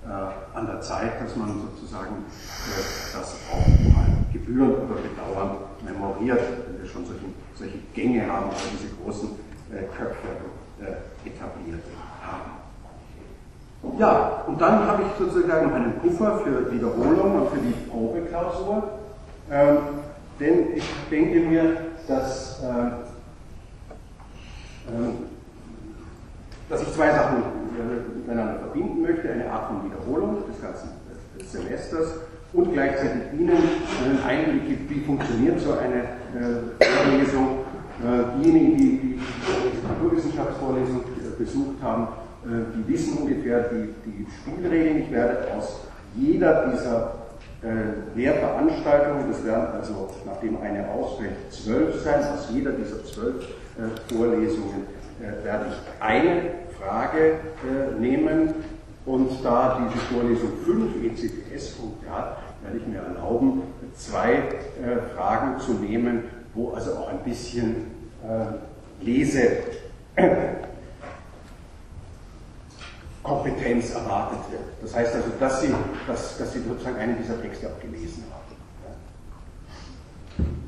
[0.05, 6.41] äh, an der Zeit, dass man sozusagen äh, das auch mal gebührend oder bedauernd memoriert,
[6.67, 9.29] wenn wir schon solche, solche Gänge haben oder diese großen
[9.71, 10.27] äh, Köpfe
[11.23, 11.83] etabliert
[12.21, 12.51] haben.
[13.97, 18.89] ja, und dann habe ich sozusagen einen Puffer für Wiederholung und für die Probeklausur.
[19.49, 19.77] Ähm,
[20.39, 22.87] denn ich denke mir, dass, äh,
[24.91, 25.13] äh,
[26.73, 27.43] dass ich zwei Sachen
[28.17, 29.31] miteinander verbinden möchte.
[29.31, 30.89] Eine Art von Wiederholung des ganzen
[31.45, 32.15] Semesters
[32.51, 37.59] und gleichzeitig Ihnen einen Einblick gibt, wie funktioniert so eine äh, Vorlesung.
[38.01, 42.07] Äh, diejenigen, die die Naturwissenschaftsvorlesung äh, besucht haben,
[42.45, 45.03] die wissen ungefähr die, die Spielregeln.
[45.03, 47.13] Ich werde aus jeder dieser
[48.15, 53.47] Lehrveranstaltungen, das werden also, nachdem eine ausfällt, zwölf sein, aus jeder dieser zwölf
[54.13, 54.87] Vorlesungen
[55.43, 56.41] werde ich eine
[56.79, 58.53] Frage äh, nehmen
[59.05, 63.63] und da diese Vorlesung fünf ECTS-Punkte hat, werde ich mir erlauben,
[63.95, 67.87] zwei äh, Fragen zu nehmen, wo also auch ein bisschen
[68.23, 69.57] äh, Lese
[73.23, 74.61] Kompetenz erwartet wird.
[74.81, 75.73] Das heißt also, dass Sie,
[76.07, 78.43] dass, dass Sie sozusagen einen dieser Texte auch gelesen haben.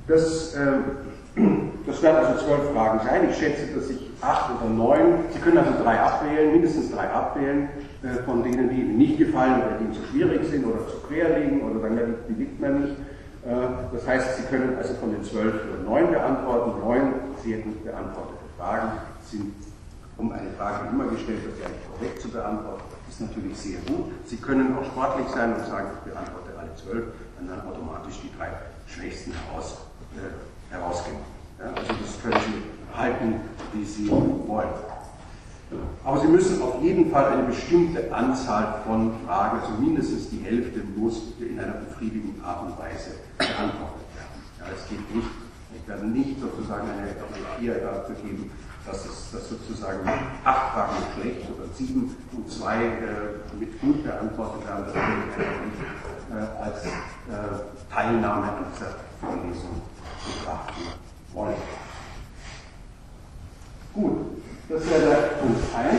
[0.08, 0.74] Das, äh,
[1.86, 3.30] das werden also zwölf Fragen sein.
[3.30, 7.70] Ich schätze, dass ich acht oder neun, Sie können also drei abwählen, mindestens drei abwählen,
[8.04, 11.40] äh, von denen, die Ihnen nicht gefallen oder die zu schwierig sind oder zu quer
[11.40, 12.94] liegen oder sagen, die, die liegt mir nicht.
[13.46, 16.80] Äh, das heißt, Sie können also von den zwölf oder neun beantworten.
[16.80, 18.92] Neun sehr gut beantwortete Fragen
[19.30, 19.54] sind
[20.18, 24.14] um eine Frage, immer gestellt wird, gleich korrekt zu beantworten, ist natürlich sehr gut.
[24.26, 27.06] Sie können auch sportlich sein und sagen, ich beantworte alle zwölf,
[27.40, 28.48] und dann automatisch die drei
[28.88, 29.78] schwächsten heraus,
[30.76, 31.18] herausgehen.
[31.60, 33.36] Ja, also das können Sie halten,
[33.74, 34.70] wie Sie wollen.
[36.04, 41.34] Aber Sie müssen auf jeden Fall eine bestimmte Anzahl von Fragen, mindestens die Hälfte, muss
[41.40, 44.38] in einer befriedigenden Art und Weise beantwortet werden.
[44.60, 45.28] Ja, es geht nicht,
[45.76, 48.52] ich werde nicht sozusagen eine Eher dafür geben,
[48.86, 50.08] dass es dass sozusagen
[50.44, 55.38] acht Fragen schlecht oder sieben und zwei äh, mit gut beantwortet werden, das würde ich
[55.66, 55.82] nicht
[56.32, 59.82] äh, als äh, Teilnahme an dieser Vorlesung
[60.26, 60.82] betrachten
[61.34, 61.56] wollen.
[63.94, 64.18] Gut,
[64.70, 65.94] das wäre der Punkt 1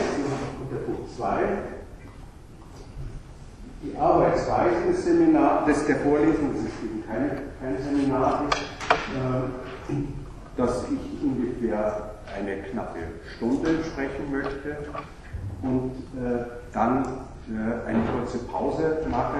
[0.59, 1.39] und der Punkt 2.
[3.83, 7.29] Die Arbeitsweise des Seminars, des der Vorlesung, das ist eben keine,
[7.61, 9.93] kein Seminar, äh,
[10.57, 12.99] dass ich ungefähr eine knappe
[13.35, 14.77] Stunde sprechen möchte
[15.61, 17.03] und äh, dann
[17.47, 19.37] äh, eine kurze Pause mache.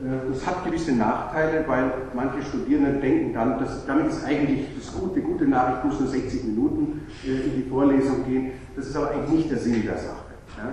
[0.00, 4.92] Äh, das hat gewisse Nachteile, weil manche Studierende denken dann, dass damit ist eigentlich das
[4.94, 8.52] gute, gute Nachricht, muss nur 60 Minuten äh, in die Vorlesung gehen.
[8.76, 10.24] Das ist aber eigentlich nicht der Sinn der Sache.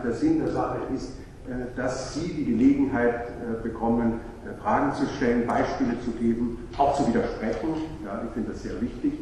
[0.03, 1.11] Der Sinn der Sache ist,
[1.47, 3.27] äh, dass Sie die Gelegenheit
[3.63, 4.19] bekommen,
[4.61, 7.69] Fragen zu stellen, Beispiele zu geben, auch zu widersprechen.
[8.05, 9.13] Ja, ich finde das sehr wichtig.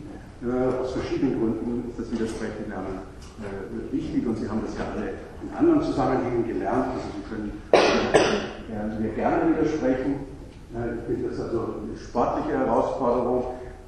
[0.82, 3.00] Aus verschiedenen Gründen ist das Widersprechen lernen
[3.92, 6.88] wichtig und Sie haben das ja alle in anderen Zusammenhängen gelernt.
[6.94, 7.52] Also Sie können
[8.76, 10.16] äh, mir gerne widersprechen.
[10.74, 13.46] Äh, ich finde das also eine sportliche Herausforderung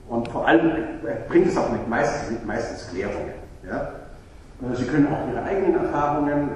[0.07, 3.33] und vor allem äh, bringt es auch mit meistens, mit meistens Klärungen.
[3.67, 3.91] Ja?
[4.61, 6.49] Äh, Sie können auch Ihre eigenen Erfahrungen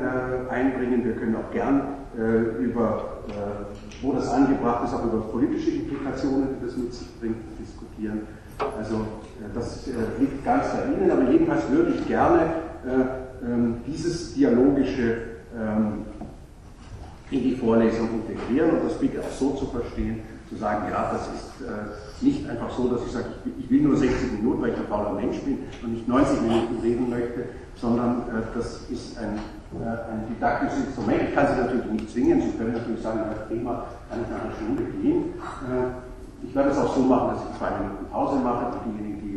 [0.50, 1.06] einbringen.
[1.06, 1.82] Wir können auch gern
[2.60, 3.20] über,
[4.02, 8.28] wo das angebracht ist, auch über politische Implikationen, die das mit sich bringt, diskutieren.
[8.78, 12.40] Also äh, das äh, liegt ganz bei Ihnen, aber jedenfalls würde ich gerne
[12.86, 15.18] äh, ähm, dieses dialogische
[15.56, 16.06] ähm,
[17.32, 21.28] in die Vorlesung integrieren und das bitte auch so zu verstehen, zu sagen, ja, das
[21.28, 23.26] ist nicht einfach so, dass ich sage,
[23.58, 26.80] ich will nur 60 Minuten, weil ich ein fauler Mensch bin und nicht 90 Minuten
[26.82, 29.40] reden möchte, sondern das ist ein,
[29.80, 31.22] ein didaktisches Instrument.
[31.30, 34.44] Ich kann Sie natürlich nicht zwingen, Sie können natürlich sagen, Herr Thema kann ich nach
[34.44, 35.34] einer Stunde gehen.
[36.44, 39.31] Ich werde es auch so machen, dass ich zwei Minuten Pause mache und diejenigen, die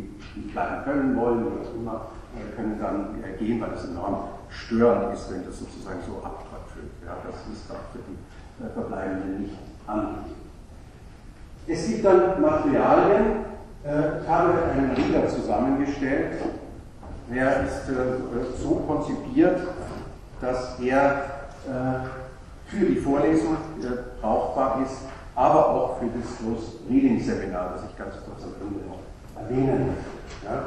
[0.51, 5.31] bleiben können wollen oder was immer, äh, können dann gehen, weil das enorm störend ist,
[5.31, 6.91] wenn das sozusagen so abtröpfelt.
[7.05, 9.55] Ja, das ist auch für die äh, Verbleibenden nicht
[9.87, 10.35] angenehm.
[11.67, 13.45] Es gibt dann Materialien.
[13.83, 16.41] Äh, ich habe einen Reader zusammengestellt.
[17.31, 17.87] Der ist
[18.61, 19.59] so konzipiert,
[20.39, 21.23] dass er
[22.67, 23.57] für die Vorlesung
[24.21, 25.01] brauchbar ist
[25.35, 28.99] aber auch für das Close Reading Seminar, das ich ganz kurz noch
[29.35, 29.89] erwähnen.
[30.43, 30.65] Ja.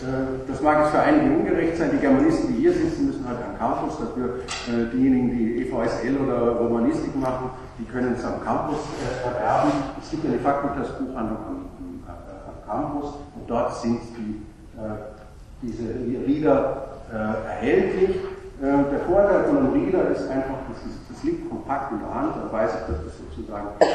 [0.00, 1.90] Äh, das mag jetzt für einige ungerecht sein.
[1.92, 3.98] Die Germanisten, die hier sitzen, müssen halt am Campus.
[3.98, 9.72] Dafür äh, diejenigen, die EVSL oder Romanistik machen, die können es am Campus äh, erwerben.
[10.00, 11.56] Es gibt eine Fakultatsbuchhandlung am,
[12.08, 14.42] am, Campus und dort sind die,
[15.60, 15.82] diese
[16.24, 18.16] Reader erhältlich.
[18.60, 22.36] Der Vorteil von einem Reader ist einfach, dass es das liegt kompakt in der Hand,
[22.36, 23.86] dann weiß ich, dass das sozusagen äh,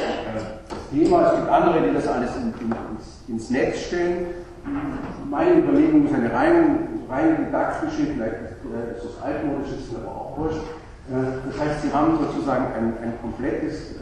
[0.69, 1.31] das Thema ist.
[1.31, 4.27] Es gibt andere, die das alles in, in, ins, ins, Netz stellen.
[5.29, 8.35] Meine Überlegung ist eine rein, rein didaktische, vielleicht
[8.97, 10.61] ist es altmodisch, ist aber auch wurscht.
[11.07, 13.99] Das heißt, Sie haben sozusagen ein, ein komplettes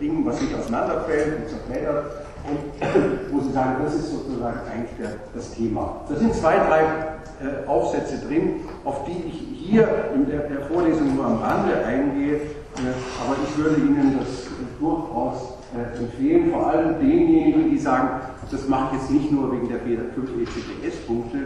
[0.00, 2.06] Ding, was sich auseinanderfällt und zerfleddert
[2.48, 2.80] und
[3.32, 6.02] wo Sie sagen, das ist sozusagen eigentlich der, das Thema.
[6.08, 11.16] Da sind zwei, drei äh, Aufsätze drin, auf die ich hier in der, der Vorlesung
[11.16, 12.92] nur am Rande eingehe, äh,
[13.24, 18.20] aber ich würde Ihnen das äh, durchaus äh, empfehlen, vor allem denjenigen, die sagen,
[18.50, 21.38] das mache ich jetzt nicht nur wegen der fünf ECTS-Punkte,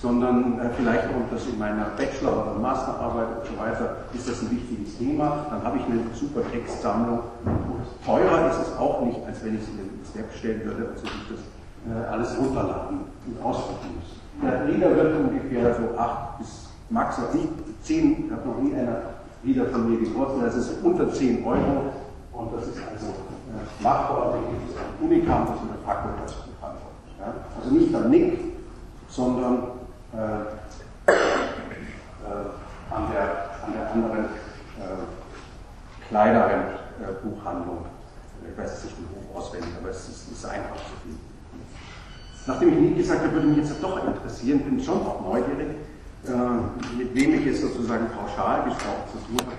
[0.00, 4.42] sondern äh, vielleicht kommt das in meiner Bachelor- oder Masterarbeit und so weiter, ist das
[4.42, 7.20] ein wichtiges Thema, dann habe ich eine super Textsammlung.
[7.44, 10.98] Und teurer ist es auch nicht, als wenn ich sie ins Web stellen würde und
[10.98, 11.57] so äh,
[12.10, 14.18] alles runterladen und ausdrucken muss.
[14.42, 17.16] Der Reader wird ungefähr so 8 bis max
[17.82, 19.00] 10, hat noch nie einer
[19.44, 21.92] Reader von mir gekostet, das ist unter 10 Euro
[22.32, 26.34] und das ist also äh, machbar, da gibt es ein Unicampus und ein Fakultas
[27.18, 27.34] ja?
[27.56, 28.38] Also nicht am Nick,
[29.08, 29.62] sondern
[30.12, 31.14] äh, äh,
[32.90, 36.60] an, der, an der anderen äh, kleineren
[37.00, 37.86] äh, Buchhandlung.
[38.48, 41.27] Ich weiß es nicht im auswendig, aber es ist, ist einfach zu finden.
[42.48, 45.68] Nachdem ich nie gesagt habe, würde mich jetzt doch interessieren, bin schon auch neugierig,
[46.24, 49.56] äh, mit wem ich jetzt sozusagen pauschal gesprochen zu tun habe.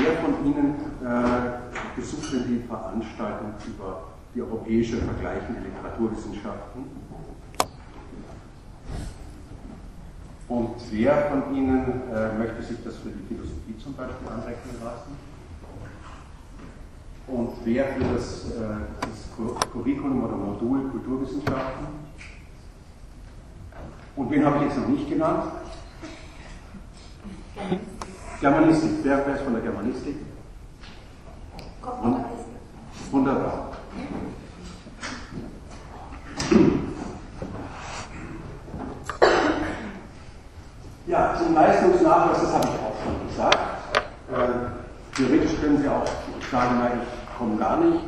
[0.00, 0.74] Wer von Ihnen
[1.04, 6.84] äh, besucht denn die Veranstaltung über die europäische vergleichende Literaturwissenschaften?
[10.48, 15.12] Und wer von Ihnen äh, möchte sich das für die Philosophie zum Beispiel anrechnen lassen?
[17.26, 19.28] Und wer für das, äh, das
[19.70, 21.99] Curriculum oder Modul Kulturwissenschaften?
[24.16, 25.44] Und wen habe ich jetzt noch nicht genannt?
[28.40, 28.90] Germanistik.
[29.02, 30.16] Wer, ist von der Germanistik?
[33.10, 33.70] Wunderbar.
[41.06, 43.58] Ja, zum Leistungsnachweis, das habe ich auch schon gesagt.
[44.32, 46.06] Äh, theoretisch können Sie auch
[46.50, 47.98] sagen, nein, ich komme gar nicht.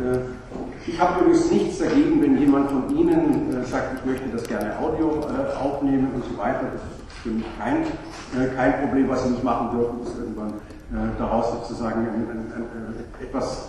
[0.00, 0.45] Äh,
[0.86, 4.78] ich habe übrigens nichts dagegen, wenn jemand von Ihnen äh, sagt, ich möchte das gerne
[4.78, 6.62] Audio äh, aufnehmen und so weiter.
[6.72, 9.08] Das ist für mich kein, äh, kein Problem.
[9.08, 13.68] Was Sie nicht machen dürfen, ist irgendwann äh, daraus sozusagen ein, ein, ein, etwas,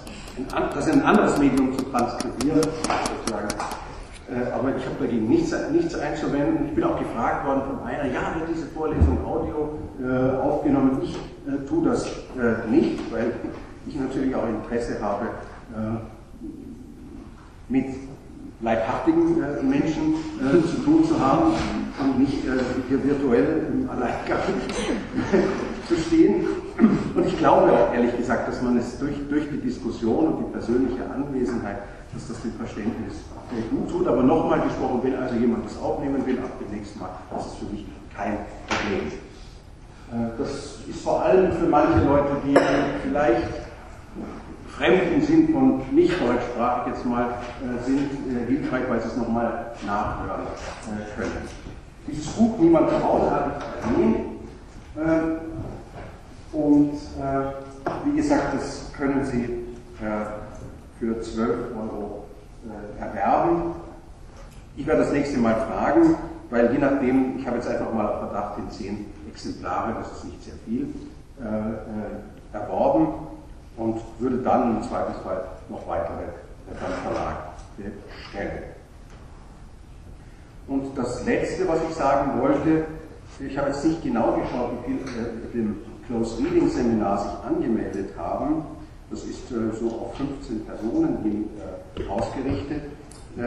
[0.73, 3.47] das in ein anderes Medium zu transkribieren, sozusagen
[4.30, 6.67] äh, aber ich habe dagegen nichts, nichts einzuwenden.
[6.67, 11.00] Ich bin auch gefragt worden von einer, ja, wird diese Vorlesung Audio äh, aufgenommen?
[11.02, 13.32] Ich äh, tue das äh, nicht, weil
[13.88, 15.28] ich natürlich auch Interesse habe,
[15.73, 16.16] äh,
[17.69, 17.86] mit
[18.62, 20.15] leibhaftigen äh, Menschen
[20.67, 21.53] zu tun zu haben
[21.99, 22.43] und nicht
[22.89, 24.39] hier virtuell im Alleingang
[25.88, 26.47] zu stehen.
[27.15, 30.51] Und ich glaube auch ehrlich gesagt, dass man es durch, durch die Diskussion und die
[30.51, 31.77] persönliche Anwesenheit,
[32.13, 33.13] dass das dem Verständnis
[33.71, 34.08] gut tut.
[34.08, 37.56] Aber nochmal gesprochen, wenn also jemand das aufnehmen will, ab dem nächsten Mal, das ist
[37.58, 39.08] für mich kein Problem.
[40.12, 42.56] Äh, das ist vor allem für manche Leute, die
[43.03, 43.67] vielleicht
[44.77, 49.17] fremd im Sinn von nicht deutschsprachig jetzt mal äh, sind, äh, hilfreich, weil sie es
[49.17, 50.47] nochmal nachhören
[51.15, 51.49] können.
[52.07, 53.51] Dieses Buch Niemand zu Hause habe
[53.99, 54.27] ich.
[56.53, 56.93] Und
[58.05, 59.67] wie gesagt, das können Sie
[60.99, 62.25] für 12 Euro
[62.65, 63.75] äh, erwerben.
[64.75, 66.15] Ich werde das nächste Mal fragen,
[66.49, 70.43] weil je nachdem, ich habe jetzt einfach mal Verdacht in zehn Exemplare, das ist nicht
[70.43, 70.93] sehr viel,
[71.39, 73.26] äh, äh, erworben
[73.77, 76.25] und würde dann im Zweifelsfall noch weitere
[76.67, 77.37] beim Verlag
[77.77, 78.63] bestellen.
[80.67, 82.85] Und das Letzte, was ich sagen wollte,
[83.39, 88.17] ich habe jetzt nicht genau geschaut, wie viele äh, dem Close Reading Seminar sich angemeldet
[88.17, 88.63] haben.
[89.09, 91.49] Das ist äh, so auf 15 Personen hin
[91.95, 92.83] äh, ausgerichtet.
[93.37, 93.41] Äh,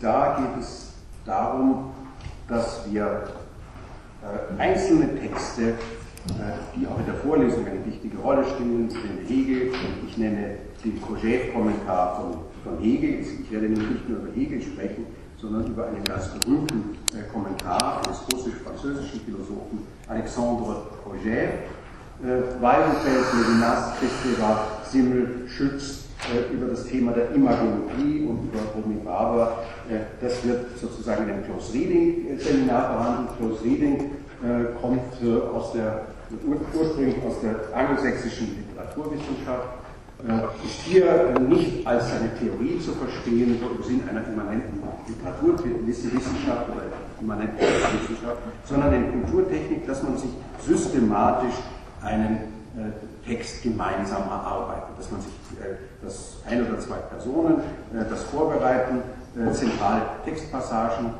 [0.00, 1.92] da geht es darum,
[2.48, 3.28] dass wir
[4.22, 5.74] äh, einzelne Texte,
[6.76, 9.72] die auch in der Vorlesung eine wichtige Rolle spielen, nenne Hegel,
[10.06, 13.20] ich nenne den Kojève-Kommentar von, von Hegel.
[13.20, 15.06] Ich werde nämlich nicht nur über Hegel sprechen,
[15.40, 21.52] sondern über einen ganz berühmten äh, Kommentar eines russisch-französischen Philosophen Alexandre Kojève.
[22.60, 29.62] Weidenfeld, Levinas, Kristeva, Simmel, Schütz äh, über das Thema der Imagologie und über Romy Barber.
[29.88, 33.38] Äh, das wird sozusagen in einem Close Reading äh, Seminar behandelt.
[33.38, 34.10] Close Reading
[34.42, 36.06] äh, kommt äh, aus der,
[36.46, 39.68] ur ursprünglich aus der angelsächsischen Literaturwissenschaft,
[40.26, 46.84] äh, ist hier nicht als eine Theorie zu verstehen, im Sinne einer immanenten Literaturwissenschaft oder
[47.20, 50.30] immanenten Wissenschaft, sondern eine Kulturtechnik, dass man sich
[50.66, 51.56] systematisch
[52.02, 52.38] einen
[53.26, 55.32] Text gemeinsam erarbeiten, dass man sich,
[56.02, 57.56] dass ein oder zwei Personen
[58.08, 59.02] das vorbereiten,
[59.52, 61.10] zentrale Textpassagen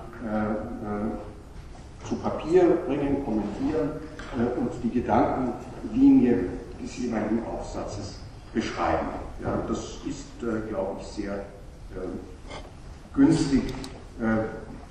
[2.09, 3.91] zu Papier bringen, kommentieren
[4.37, 6.45] äh, und die Gedankenlinie
[6.83, 8.21] des jeweiligen Aufsatzes
[8.53, 9.09] beschreiben.
[9.43, 13.63] Ja, das ist, äh, glaube ich, sehr äh, günstig,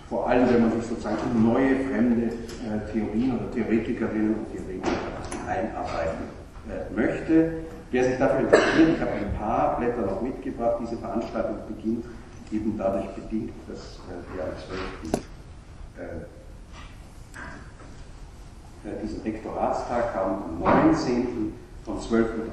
[0.09, 4.89] vor allem wenn man sich sozusagen in neue, fremde äh, Theorien oder Theoretikerinnen und Theoretiker
[5.47, 6.25] einarbeiten
[6.67, 7.51] äh, möchte.
[7.91, 10.77] Wer sich dafür interessiert, ich habe ein paar Blätter noch mitgebracht.
[10.81, 12.05] Diese Veranstaltung beginnt
[12.51, 14.49] eben dadurch bedingt, dass äh, wir am
[15.93, 16.38] 12.
[19.01, 21.53] Diesen Rektoratstag haben, am 19.
[21.85, 22.45] von 12.30 Uhr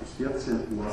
[0.00, 0.86] bis 14 Uhr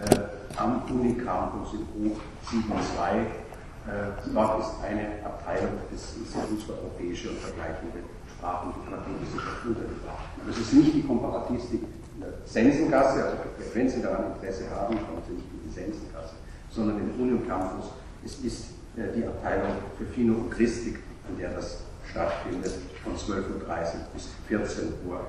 [0.00, 2.16] äh, am Unicampus in Hoch
[2.48, 3.44] 72.
[3.86, 8.00] Äh, dort ist eine Abteilung des Instituts für europäische und vergleichende
[8.32, 10.24] Sprachen und Literaturwissenschaft untergebracht.
[10.46, 13.36] Das ist nicht die Komparatistik in der Sensengasse, also
[13.74, 16.34] wenn Sie daran Interesse haben, kommen Sie nicht in die Sensengasse,
[16.70, 17.92] sondern im Unicampus.
[18.24, 18.64] Es ist
[18.96, 22.72] äh, die Abteilung für Phino und Christik, an der das stattfindet,
[23.04, 25.20] von 12.30 Uhr bis 14 Uhr,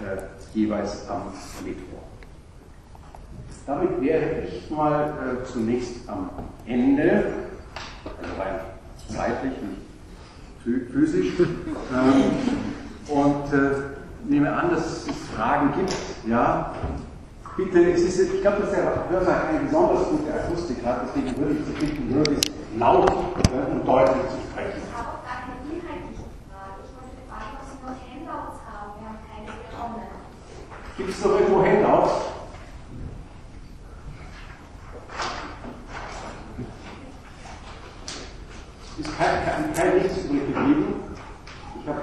[0.00, 0.22] äh,
[0.56, 1.32] jeweils am
[1.64, 2.02] Mittwoch.
[3.66, 6.30] Damit wäre ich mal äh, zunächst am
[6.66, 7.32] Ende,
[8.04, 8.60] also rein
[9.08, 9.52] zeitlich,
[10.64, 12.24] nicht physisch, ähm,
[13.08, 13.70] und äh,
[14.28, 15.94] nehme an, dass es Fragen gibt.
[16.26, 16.74] Ja,
[17.56, 21.54] bitte, es ist, ich glaube, dass der Hörsaal eine besonders gute Akustik hat, deswegen würde
[21.54, 24.43] ich Sie bitten, möglichst laut äh, und deutlich zu
[31.04, 32.12] Gibt es noch irgendwo Handouts?
[38.98, 40.94] Ist kein, kein, kein Nichts übrig geblieben.
[41.82, 42.00] Ich habe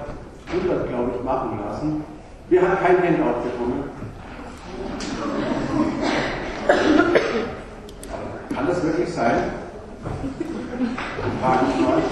[0.53, 2.03] 100, glaube ich, machen lassen.
[2.49, 3.89] Wir haben kein Handout bekommen.
[8.53, 9.35] Kann das wirklich sein?
[11.41, 12.03] Frage ich mal.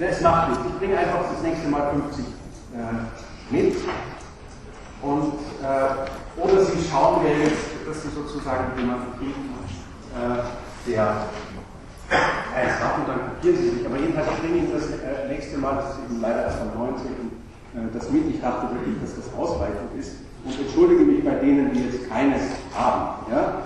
[0.00, 0.64] Es macht nichts.
[0.66, 3.76] Ich bringe einfach das nächste Mal 50 äh, mit.
[5.02, 5.32] Und,
[5.62, 9.54] äh, oder Sie schauen mir jetzt, dass Sie sozusagen jemanden finden,
[10.14, 11.24] äh, der
[12.54, 13.86] eins hat und dann kopieren Sie sich.
[13.86, 17.06] Aber jedenfalls bringe ich das äh, nächste Mal, das ist eben leider erst am 19.
[17.06, 18.28] Äh, das mit.
[18.28, 22.42] Ich dachte wirklich, dass das ausreichend ist und entschuldige mich bei denen, die jetzt keines
[22.74, 23.30] haben.
[23.30, 23.62] Ja?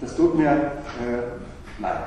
[0.00, 2.04] Das tut mir äh, leid.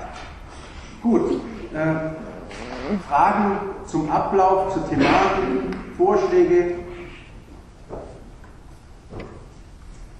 [1.01, 1.41] Gut.
[1.73, 6.75] Äh, Fragen zum Ablauf, zur Thematik, Vorschläge,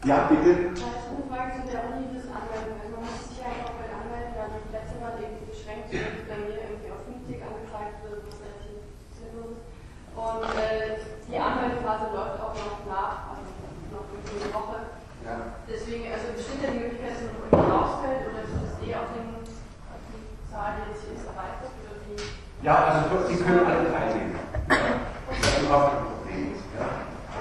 [0.08, 0.72] Ja, bitte.
[0.72, 2.80] Ich habe eine Frage zu der Uni des Anwälten.
[2.80, 6.32] Also man muss sich ja auch bei Anwälten dann die letzte Mal irgendwie beschränkt, dass
[6.32, 9.68] bei mir irgendwie auf 50 angezeigt wird, was relativ sinnlos ist.
[10.16, 13.52] Und äh, die Anwaltphase läuft auch noch nach, also
[13.92, 14.96] noch eine Woche.
[15.28, 15.60] Ja.
[15.68, 19.12] Deswegen, also besteht ja die Möglichkeit, dass man irgendwie rausfällt oder ist das eh auf,
[19.12, 21.76] den, auf die Zahl, die jetzt hier ist, erreicht wird?
[21.84, 22.16] Oder wie?
[22.64, 24.40] Ja, also Sie können alle teilnehmen.
[24.72, 25.04] Ja.
[25.36, 26.48] Das ist überhaupt kein Problem.
[26.80, 26.88] Ja.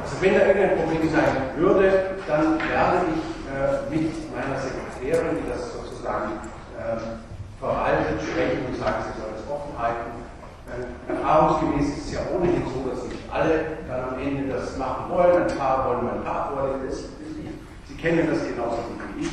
[0.03, 5.49] Also wenn da irgendein Problem sein würde, dann werde ich äh, mit meiner Sekretärin, die
[5.49, 6.43] das sozusagen
[6.75, 6.99] äh,
[7.61, 10.11] verwaltet, sprechen und sagen, sie soll das offen halten.
[10.67, 15.11] Äh, erfahrungsgemäß ist es ja ohnehin so, dass nicht alle dann am Ende das machen
[15.11, 15.47] wollen.
[15.47, 17.15] Ein paar wollen ein paar vorlesen.
[17.87, 18.83] Sie kennen das genauso
[19.15, 19.33] wie ich.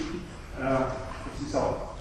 [0.62, 1.98] Äh, das ist auch,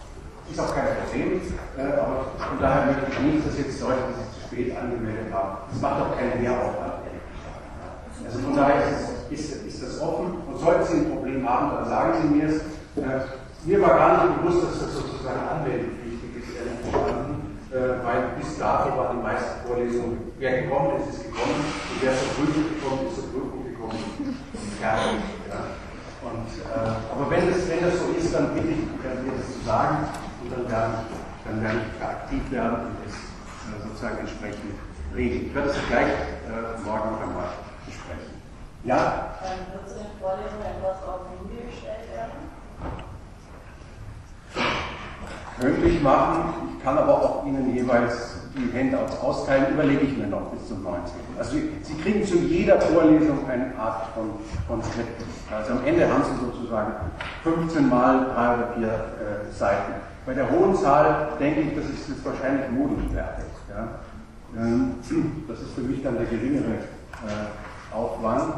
[0.50, 1.40] ist auch kein Problem.
[1.76, 5.32] Äh, aber von daher möchte ich nicht, dass jetzt Leute, die sich zu spät angemeldet
[5.32, 6.92] haben, das macht auch keinen Mehraufwand.
[8.24, 11.88] Also von daher ist, ist, ist, das offen und sollten Sie ein Problem haben, dann
[11.88, 12.56] sagen Sie mir es.
[12.96, 13.20] Äh,
[13.64, 18.58] mir war gar nicht bewusst, dass das sozusagen anwendepflichtig ist, ehrlich gestanden, äh, weil bis
[18.58, 23.00] dato waren die meisten Vorlesungen, wer gekommen ist, ist gekommen und wer zur Prüfung gekommen
[23.06, 23.98] ist, zur Prüfung gekommen.
[24.82, 25.22] Fertig.
[25.46, 25.62] Ja.
[26.26, 29.60] Und, äh, aber wenn das, wenn das so ist, dann bitte ich, mir das zu
[29.64, 30.10] sagen
[30.42, 34.74] und dann werde ich, dann werde ich aktiv werden und das äh, sozusagen entsprechend
[35.14, 35.46] regeln.
[35.46, 36.10] Ich werde das gleich
[36.50, 37.71] äh, morgen noch einmal
[38.84, 39.34] ja?
[39.42, 42.52] Dann wird zu den Vorlesungen etwas auf Linie gestellt werden?
[45.60, 50.26] Könnte ich machen, ich kann aber auch Ihnen jeweils die Handouts austeilen, überlege ich mir
[50.26, 51.14] noch bis zum 19.
[51.38, 54.30] Also Sie kriegen zu jeder Vorlesung eine Art von
[54.68, 55.22] Konzept.
[55.50, 56.92] Also am Ende haben Sie sozusagen
[57.44, 59.92] 15 mal drei oder vier äh, Seiten.
[60.26, 63.46] Bei der hohen Zahl denke ich, das ist jetzt wahrscheinlich modischwertig.
[63.70, 63.88] Ja?
[64.56, 64.94] Ähm,
[65.48, 68.54] das ist für mich dann der geringere äh, Aufwand.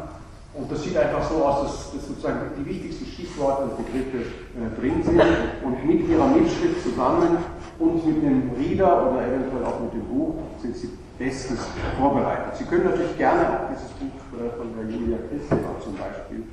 [0.57, 4.23] Und das sieht einfach so aus, dass, dass sozusagen die wichtigsten Stichworte und Begriffe
[4.55, 5.21] äh, drin sind
[5.63, 7.37] und mit ihrer Mitschrift zusammen
[7.77, 10.89] und mit dem Reader oder eventuell auch mit dem Buch sind sie
[11.19, 11.59] bestens
[11.99, 12.55] vorbereitet.
[12.55, 16.43] Sie können natürlich gerne auch dieses Buch äh, von der Julia Christopher zum Beispiel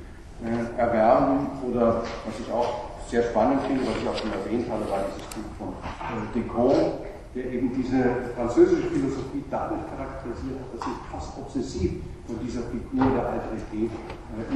[0.43, 4.83] äh, erwerben oder was ich auch sehr spannend finde, was ich auch schon erwähnt habe,
[4.91, 6.99] war dieses Buch von äh, Decon,
[7.35, 13.11] der eben diese französische Philosophie dadurch charakterisiert hat, dass sie fast obsessiv von dieser Figur
[13.11, 13.91] der Alterität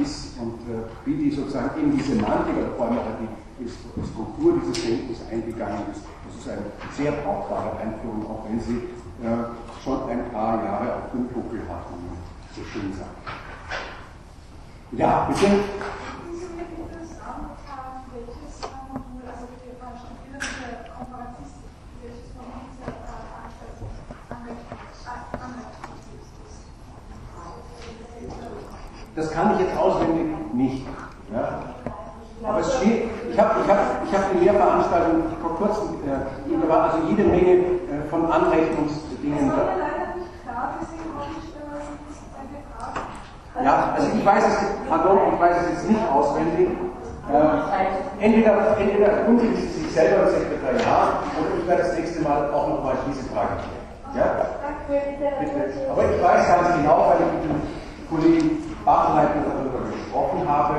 [0.00, 4.84] ist und äh, wie die sozusagen in die Semantik oder auch die, die Struktur dieses
[4.84, 6.02] Denkens eingegangen ist.
[6.26, 6.62] Das ist eine
[6.96, 8.88] sehr brauchbare Einführung, auch wenn sie
[9.22, 12.18] äh, schon ein paar Jahre auf dem Buckel hat, wie man
[12.54, 13.08] so schön sagt.
[14.92, 15.46] Ja, bitte.
[29.18, 30.86] Das kann ich jetzt auswendig nicht.
[31.34, 31.58] Ja.
[32.44, 36.68] Aber es steht, ich habe ich hab, ich hab die Lehrveranstaltung vor kurzem, äh, da
[36.68, 39.74] war also jede Menge äh, von Anrechnungsdingen da.
[43.64, 46.68] Ja, also ich weiß es, pardon, ich weiß es jetzt nicht auswendig.
[47.28, 52.54] Äh, entweder, entweder erkundigen Sie sich selber im Sekretariat oder ich werde das nächste Mal
[52.54, 54.14] auch nochmal diese Frage klären.
[54.14, 54.46] Ja?
[55.40, 55.90] Bitte.
[55.90, 57.60] Aber ich weiß ganz genau, weil ich mit dem
[58.08, 58.57] Kollegen
[58.88, 60.76] Bachleiter darüber gesprochen habe.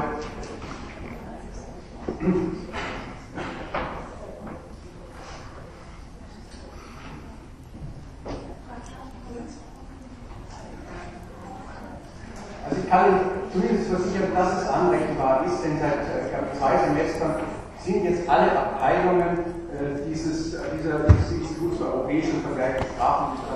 [12.65, 13.05] Also ich kann
[13.53, 17.35] zumindest versichern, dass es anrechenbar ist, denn seit äh, zwei Semestern
[17.77, 19.37] sind jetzt alle Abteilungen
[19.69, 23.48] äh, dieses, äh, dieser, dieses Instituts für europäische und vergleichende Sprachen- und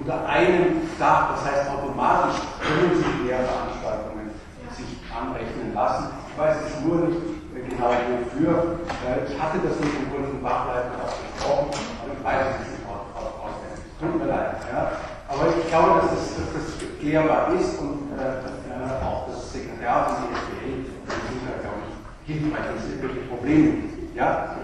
[0.00, 1.34] unter einem Dach.
[1.34, 4.30] Das heißt, automatisch können Sie Lehrveranstaltungen
[4.72, 6.08] sich anrechnen lassen.
[6.30, 7.20] Ich weiß jetzt nur nicht
[7.54, 8.80] äh, genau wofür.
[9.28, 11.70] Ich hatte das mit dem Fachleiter auch besprochen,
[12.00, 13.84] aber ich weiß es nicht auswendig.
[14.00, 14.56] Tut mir leid.
[14.72, 14.92] Ja.
[15.28, 20.16] Aber ich glaube, dass das, dass das klärbar ist und äh, auch das Sekretariat und
[20.26, 21.94] die SPL sind da, glaube ich,
[22.26, 24.16] hilfreich, dass es wirklich Probleme gibt.
[24.16, 24.56] Ja?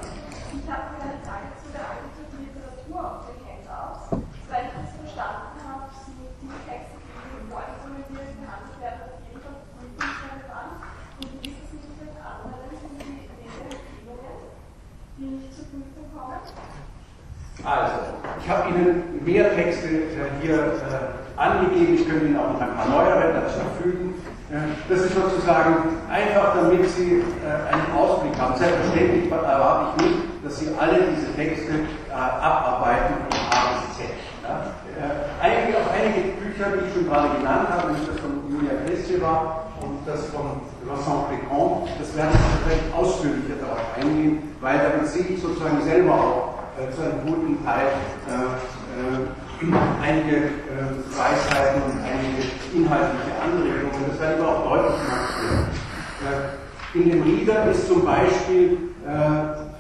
[0.51, 4.17] Ich habe eine Frage zu der alternativen Literatur auf der Kennt aus.
[4.49, 9.43] Weil ich das verstanden habe, sind die Texte, die vorhin formuliert behandelt werden, auf jeden
[9.43, 10.83] Fall prüfungsrelevant.
[11.19, 14.39] Und wie ist es nicht mit anderen, sind die Leseempfehlungen,
[15.19, 16.43] die nicht zur Prüfung kommen?
[17.67, 22.61] Also, ich habe Ihnen mehr Texte äh, hier äh, angegeben, ich könnte Ihnen auch noch
[22.61, 24.15] ein paar neuere dazu fügen.
[24.53, 28.55] Äh, das ist sozusagen einfach, damit Sie einen Ausblick haben.
[28.55, 31.73] Selbstverständlich erwarte ich nicht, dass Sie alle diese Texte
[32.15, 34.15] abarbeiten von A bis Z.
[35.43, 39.67] Einige, auf einige Bücher, die ich schon gerade genannt habe, nämlich das von Julia Kristeva
[39.83, 45.27] und das von Vincent Pécron, das werde ich vielleicht ausführlicher darauf eingehen, weil damit sehe
[45.27, 46.56] ich sozusagen selber auch
[46.95, 47.89] zu einem guten Teil
[50.03, 50.51] einige
[51.17, 52.43] Weisheiten und einige
[52.75, 54.11] inhaltliche Anregungen.
[54.11, 55.69] Das werde ich auch deutlich machen.
[56.95, 58.79] In dem Lieder ist zum Beispiel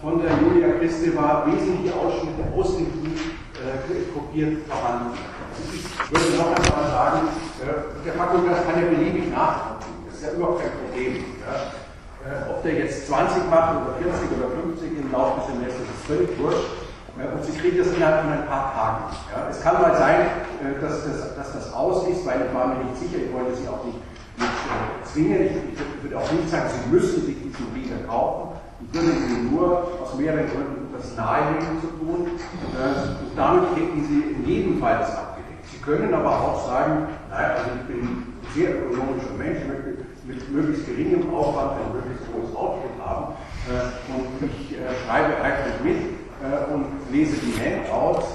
[0.00, 3.20] von der Julia Kristeva wesentliche Ausschnitte aus dem Buch
[3.56, 5.18] äh, kopiert vorhanden.
[5.66, 7.28] Ich würde noch einmal sagen,
[7.62, 10.06] äh, der Fakultas kann ja beliebig nachgucken.
[10.06, 11.16] Das ist ja überhaupt kein Problem.
[11.16, 16.06] Äh, ob der jetzt 20 macht oder 40 oder 50 im Laufe des Semesters, ist
[16.06, 16.85] völlig wurscht.
[17.16, 19.16] Und Sie kriegen das innerhalb von ein paar Tagen.
[19.32, 19.48] Ja.
[19.50, 20.26] Es kann mal sein,
[20.80, 23.66] dass das, dass das aus ist, weil ich war mir nicht sicher, ich wollte Sie
[23.68, 23.96] auch nicht,
[24.36, 24.52] nicht
[25.12, 25.40] zwingen.
[25.40, 28.60] Ich, ich würde auch nicht sagen, Sie müssen sich diesen Lieder kaufen.
[28.84, 32.28] Ich würde Ihnen nur aus mehreren Gründen das nahelegen zu tun.
[32.28, 35.64] Und damit hätten Sie in jedem Fall das abgedeckt.
[35.72, 40.52] Sie können aber auch sagen, naja, also ich bin ein sehr ökonomischer Mensch, möchte mit
[40.52, 43.34] möglichst geringem Aufwand ein möglichst hohes Output haben
[44.08, 46.15] und ich schreibe einfach mit
[46.72, 48.26] und lese die Handouts,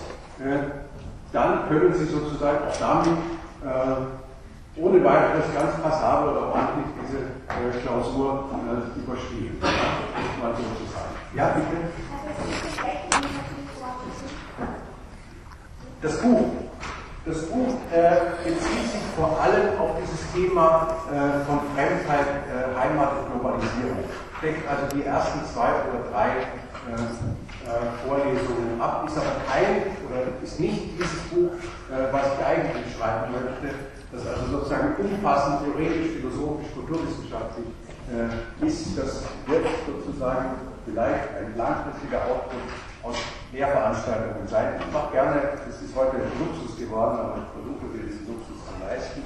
[1.32, 3.18] dann können Sie sozusagen auch damit
[4.78, 9.58] ohne weiteres ganz passabel oder ordentlich diese äh, Klausur äh, überstehen.
[9.62, 9.68] Ja,
[10.42, 11.14] mal so zu sagen.
[11.36, 11.92] Ja, bitte.
[16.02, 16.46] Das Buch.
[17.26, 23.12] Das Buch äh, bezieht sich vor allem auf dieses Thema äh, von Fremdheit, äh, Heimat
[23.20, 24.04] und Globalisierung.
[24.42, 26.30] Deckt also die ersten zwei oder drei
[28.06, 31.52] Vorlesungen ab, ist aber kein oder ist nicht dieses Buch,
[32.12, 33.76] was ich eigentlich schreiben möchte,
[34.12, 37.68] das also sozusagen umfassend theoretisch, philosophisch, kulturwissenschaftlich
[38.12, 40.56] äh, ist, das wird sozusagen
[40.86, 42.68] vielleicht ein langfristiger Output
[43.04, 43.16] aus
[43.54, 44.76] Lehrveranstaltungen sein.
[44.80, 48.60] Ich mache gerne, das ist heute ein Luxus geworden, aber ich versuche mir diesen Luxus
[48.68, 49.24] zu leisten,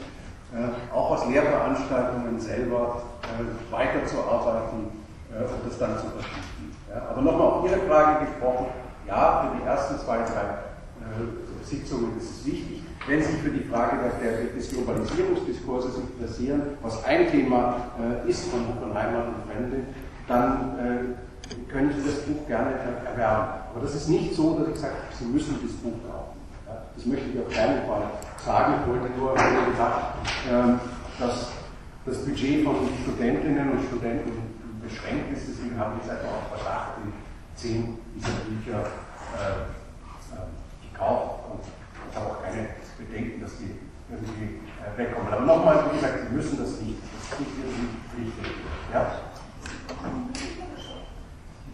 [0.54, 4.92] äh, auch aus Lehrveranstaltungen selber äh, weiterzuarbeiten
[5.34, 6.75] äh, und das dann zu vertiefen.
[6.96, 8.68] Aber nochmal auf Ihre Frage gesprochen,
[9.08, 10.66] ja, für die ersten zwei, drei
[11.02, 16.62] äh, Sitzungen ist es wichtig, wenn Sie sich für die Frage der, des Globalisierungsdiskurses interessieren,
[16.82, 19.78] was ein Thema äh, ist von, von Heimat und Fremde,
[20.28, 22.72] dann äh, können Sie das Buch gerne
[23.06, 23.48] erwerben.
[23.72, 26.40] Aber das ist nicht so, dass ich sage, Sie müssen das Buch kaufen.
[26.68, 28.04] Ja, das möchte ich auf keinen Fall
[28.44, 28.74] sagen.
[28.82, 29.34] Ich wollte nur
[29.72, 30.16] gesagt,
[30.50, 30.80] ähm,
[31.20, 31.52] dass
[32.06, 34.55] das Budget von Studentinnen und Studenten
[34.88, 35.50] beschränkt ist.
[35.50, 37.12] Deswegen habe ich jetzt einfach auf Verdacht die
[37.60, 38.86] zehn dieser Bücher
[39.36, 39.68] äh,
[40.34, 40.48] äh,
[40.92, 43.76] gekauft und ich habe auch keine Bedenken, dass die
[44.10, 45.34] irgendwie äh, wegkommen.
[45.34, 46.98] Aber nochmal, wie gesagt, Sie müssen das nicht.
[47.02, 48.54] Das ist nicht irgendwie Pflicht.
[48.94, 49.12] Ja?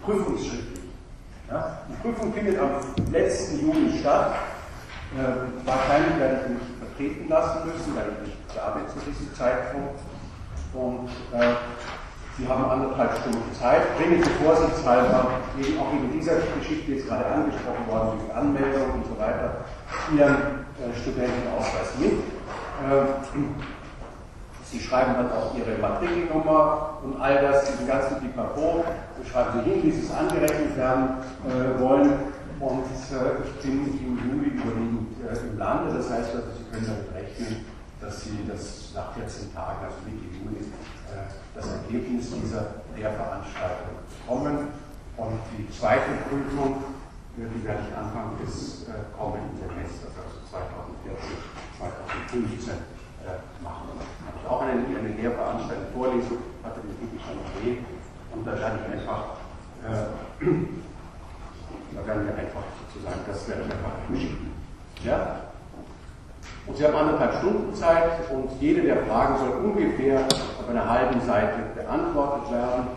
[0.04, 0.86] Prüfungsschriftlich.
[1.50, 1.80] Ja?
[1.90, 2.72] Die Prüfung findet am
[3.12, 4.36] letzten Juli statt.
[5.14, 9.34] Äh, wahrscheinlich werde ich mich vertreten lassen müssen, weil ich nicht da bin zu diesem
[9.36, 10.00] Zeitpunkt.
[10.74, 11.56] Und äh,
[12.42, 13.96] Sie haben anderthalb Stunden Zeit.
[13.98, 15.30] Bringen Sie vorsichtshalber,
[15.60, 19.62] eben auch in dieser Geschichte jetzt gerade angesprochen worden, wegen Anmeldung und so weiter,
[20.18, 22.14] Ihren äh, Studentenausweis mit.
[22.14, 23.06] Äh,
[24.72, 28.86] Sie schreiben dann auch Ihre Matrikelnummer und all das, diesen ganzen Pipapo,
[29.30, 31.10] schreiben Sie hin, wie Sie es angerechnet werden
[31.46, 32.12] äh, wollen.
[32.60, 37.14] Und äh, ich bin im Juli überwiegend äh, im Lande, das heißt, Sie können damit
[37.14, 37.66] rechnen,
[38.02, 42.32] dass Sie das nach 14 Tagen, also Mitte Juli, äh, das Ergebnis
[43.02, 44.68] dieser Lehrveranstaltung bekommen.
[45.18, 46.84] Und die zweite Prüfung,
[47.38, 51.18] äh, die werde ich Anfang des äh, kommenden Semesters, also 2014,
[51.78, 52.74] 2015,
[53.62, 53.90] machen.
[53.94, 57.86] Da habe ich auch eine, eine Lehrveranstaltung, Vorlesung, hatte die wirklich schon erwähnt.
[58.34, 59.38] Und da werde ich einfach,
[59.86, 60.10] äh,
[61.94, 64.52] da werden wir einfach sozusagen, das werde ich einfach durchschieben.
[65.06, 65.52] Ja?
[66.68, 71.20] Und Sie haben anderthalb Stunden Zeit und jede der Fragen soll ungefähr auf einer halben
[71.22, 72.88] Seite beantwortet werden.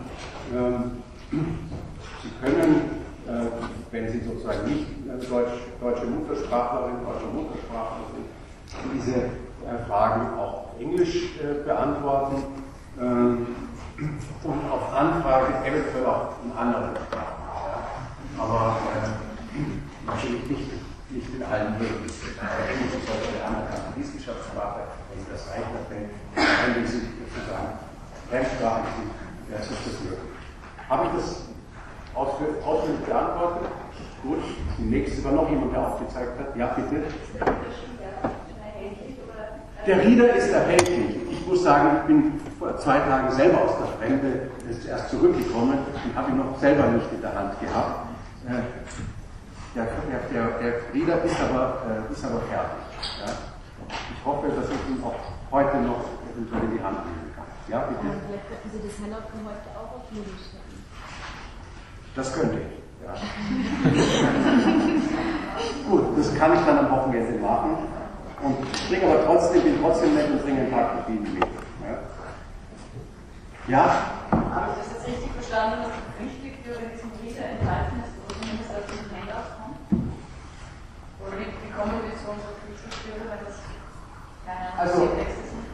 [0.53, 0.91] Ähm,
[1.31, 3.47] Sie können, äh,
[3.91, 4.85] wenn Sie sozusagen nicht
[5.29, 5.51] Deutsch,
[5.81, 12.43] deutsche Muttersprachlerin, deutsche Muttersprachler sind, diese äh, Fragen auch auf Englisch äh, beantworten
[12.99, 13.47] ähm,
[14.43, 17.43] und auf Anfrage eventuell auch in anderen Sprachen.
[18.37, 18.43] Ja.
[18.43, 20.71] Aber äh, natürlich nicht,
[21.09, 22.03] nicht in allen möglichen.
[22.03, 24.81] Englisch ist heute eine anerkannte Wissenschaftssprache,
[25.11, 26.09] wenn das reicht, wenn
[26.75, 27.79] wenn Sie sozusagen
[28.29, 28.93] fremdsprachig
[29.51, 30.19] ja, ist das möglich.
[30.89, 31.45] Habe ich das
[32.15, 33.69] ausführlich beantwortet?
[34.23, 34.39] Gut.
[34.77, 36.55] Die nächste war noch jemand, der aufgezeigt hat.
[36.55, 37.03] Ja, bitte.
[39.85, 41.24] Der Rieder ist erhältlich.
[41.45, 44.49] Ich muss sagen, ich bin vor zwei Tagen selber aus der Fremde
[44.89, 48.07] erst zurückgekommen und habe ihn noch selber nicht in der Hand gehabt.
[48.49, 48.63] Äh,
[49.75, 49.85] der,
[50.33, 52.81] der, der Rieder ist aber, äh, ist aber fertig.
[53.21, 53.29] Ja.
[54.17, 55.13] Ich hoffe, dass ich ihn auch
[55.51, 56.01] heute noch
[56.33, 57.45] eventuell in die Hand nehmen kann.
[57.69, 58.01] Ja, bitte?
[58.01, 60.81] Vielleicht könnten Sie das Handout von heute auch auf Jüdisch stellen.
[62.15, 62.73] Das könnte ich.
[63.05, 63.13] Ja.
[65.91, 67.85] Gut, das kann ich dann am Wochenende machen
[68.45, 71.43] und bringe aber trotzdem, bin trotzdem nett und bringe ein paar Kopien mit.
[71.81, 71.97] Ja?
[73.67, 73.83] ja?
[74.29, 78.69] Habe ich das jetzt richtig verstanden, dass wichtig für diesen Lieder enthalten ist, oder zumindest
[78.69, 79.77] aus diesem Handout kommt?
[81.25, 83.57] Oder wie, wie kommen wir zu unserer Kulturstelle, wenn das
[84.45, 85.65] keine also, Texte sind?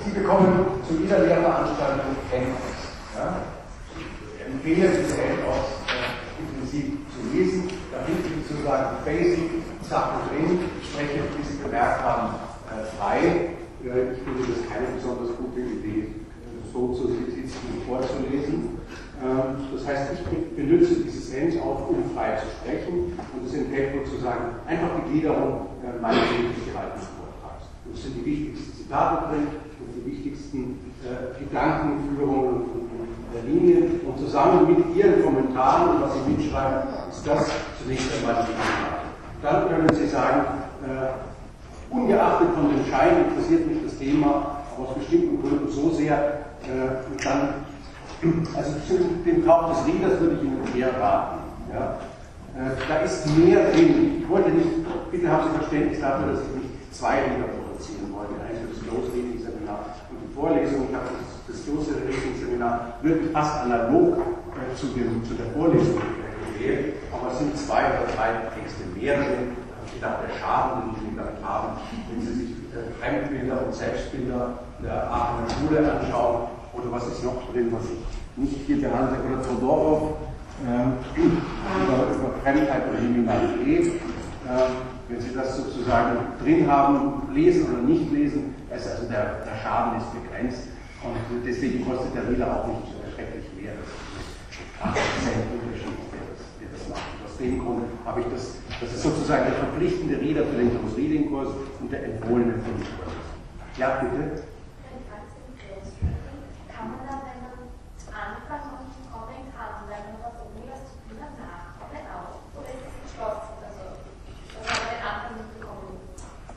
[0.00, 2.80] Sie bekommen zu jeder Lehrveranstaltung Handouts.
[3.12, 3.44] Ja?
[4.32, 7.68] Ich empfehle diese Handouts äh, im Prinzip zu lesen.
[7.92, 9.50] Da finden Sie sozusagen Basic
[9.82, 10.58] Sachen drin.
[10.82, 12.34] Spreche, wie Sie bemerkt haben,
[12.70, 13.50] äh, frei.
[13.80, 16.08] Ich finde das keine besonders gute Idee,
[16.72, 18.78] so zu sitzen und vorzulesen.
[19.22, 24.04] Ähm, das heißt, ich benutze dieses Handout, um frei zu sprechen und das in Tempo
[24.04, 27.70] zu sagen, einfach die Gliederung äh, meines möglich gehaltenen Vortrags.
[27.86, 29.46] Und es sind die wichtigsten Zitate drin
[29.78, 32.87] und die wichtigsten äh, Gedankenführungen und,
[33.32, 34.00] und, und Linien.
[34.06, 37.50] Und zusammen mit Ihren Kommentaren und was Sie mitschreiben, ist das
[37.82, 38.98] zunächst einmal die Inhalte.
[39.42, 40.42] Dann können Sie sagen,
[40.84, 46.14] äh, ungeachtet von dem Schein interessiert mich das Thema aus bestimmten Gründen so sehr,
[46.62, 47.66] äh, dann,
[48.56, 51.38] also zu dem Kauf des Readers würde ich Ihnen eher raten.
[51.72, 51.98] Ja.
[52.56, 54.22] Äh, da ist mehr drin.
[54.22, 54.68] Ich wollte nicht,
[55.10, 58.34] bitte haben Sie Verständnis dafür, dass ich nicht zwei Reader produzieren wollte.
[58.42, 60.88] Eins für das Close Reading Seminar und die Vorlesung.
[60.90, 65.46] Ich habe das, das Close Reading Seminar wirklich fast analog äh, zu, dem, zu der
[65.56, 66.00] Vorlesung
[66.52, 69.56] gewählt, aber es sind zwei oder drei Texte mehr drin.
[69.94, 71.80] Ich dachte, der Schaden, den Sie damit haben,
[72.10, 77.50] wenn Sie sich äh, Fremdbilder und Selbstbilder der Aachener Schule anschauen, oder was ist noch
[77.50, 77.98] drin, was ich
[78.36, 80.16] nicht hier behandle, oder Todorov,
[80.62, 83.86] äh, über, über Fremdheit oder Kriminalität.
[83.86, 84.68] Äh,
[85.08, 90.12] wenn Sie das sozusagen drin haben, lesen oder nicht lesen, also der, der Schaden ist
[90.12, 90.68] begrenzt
[91.02, 93.72] und deswegen kostet der Wähler auch nicht erschrecklich mehr.
[93.78, 94.34] Das ist
[94.82, 97.06] 8% Unterschied, der das, der das macht.
[97.14, 100.74] Und aus dem Grund habe ich das, das ist sozusagen der verpflichtende Reader für den
[100.74, 101.48] Thomas Reading Kurs
[101.80, 103.14] und der empfohlene für den Kurs.
[103.76, 104.42] Ja, bitte?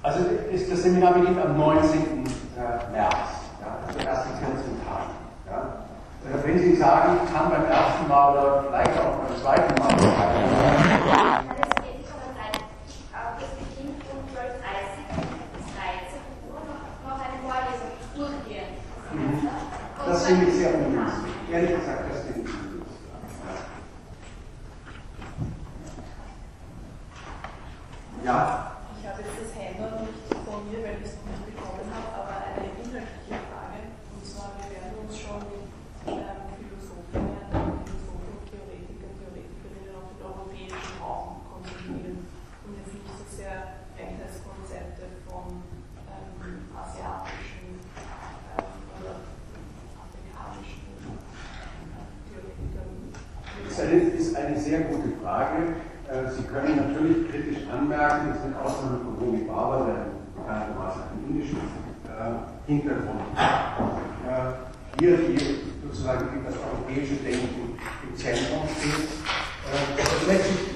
[0.04, 2.21] Also, also das Seminar beginnt am 19.
[6.82, 9.92] Ich kann beim ersten Mal oder vielleicht auch beim zweiten Mal
[20.08, 21.34] Das finde ich sehr ungünstig.
[21.52, 22.98] Ehrlich gesagt, das finde ich ungünstig.
[28.26, 28.72] Ja?
[29.00, 32.10] Ich habe jetzt das Handout nicht von mir, weil ich es noch nicht bekommen habe,
[32.26, 33.86] aber eine inhaltliche Frage.
[34.18, 35.62] Und zwar, wir werden uns schon mit
[36.08, 42.26] ähm, Philosophinnen, Philosophen, Theoretiker, Theoretikerinnen auf den europäischen Raum konzentrieren.
[42.66, 45.62] Und jetzt nicht so sehr Einheitskonzepte von
[46.10, 49.14] ähm, asiatischen ähm, oder
[49.98, 53.14] afrikanischen äh, Theoretikern.
[53.14, 55.86] Das ist eine, ist eine sehr gute Frage.
[56.10, 57.70] Äh, Sie können natürlich kritisch
[58.52, 61.58] sind Ausnahmen von Homi Baba, der bekanntermaßen einen indischen
[62.04, 63.80] äh, Hintergrund hat.
[64.28, 65.40] Äh, hier, hier
[65.84, 69.08] sozusagen das europäische Denken im Zentrum steht.
[69.08, 70.76] Äh, das lässt sich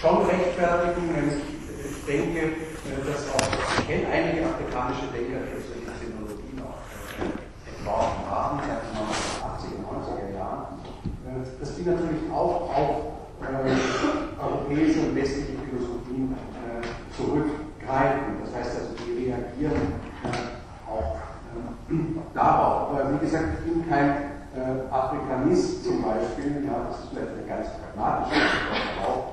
[0.00, 5.84] schon rechtfertigen, nämlich ich denke, äh, dass auch, ich kenne einige afrikanische Denker, die solche
[5.84, 6.80] Technologien auch
[7.20, 8.96] äh, entworfen haben, seit den
[9.44, 10.80] 80er, 90er Jahren,
[11.28, 16.64] äh, dass die natürlich auch auf äh, europäische und westliche Philosophien äh,
[17.94, 18.42] zurückgreifen.
[18.44, 21.16] Das heißt also, die reagieren äh, auch
[21.54, 21.94] äh,
[22.34, 22.90] darauf.
[22.90, 24.10] Aber wie gesagt, ich bin kein
[24.54, 29.24] äh, Afrikanist zum Beispiel, ja, das ist vielleicht eine ganz pragmatische Antwort auch.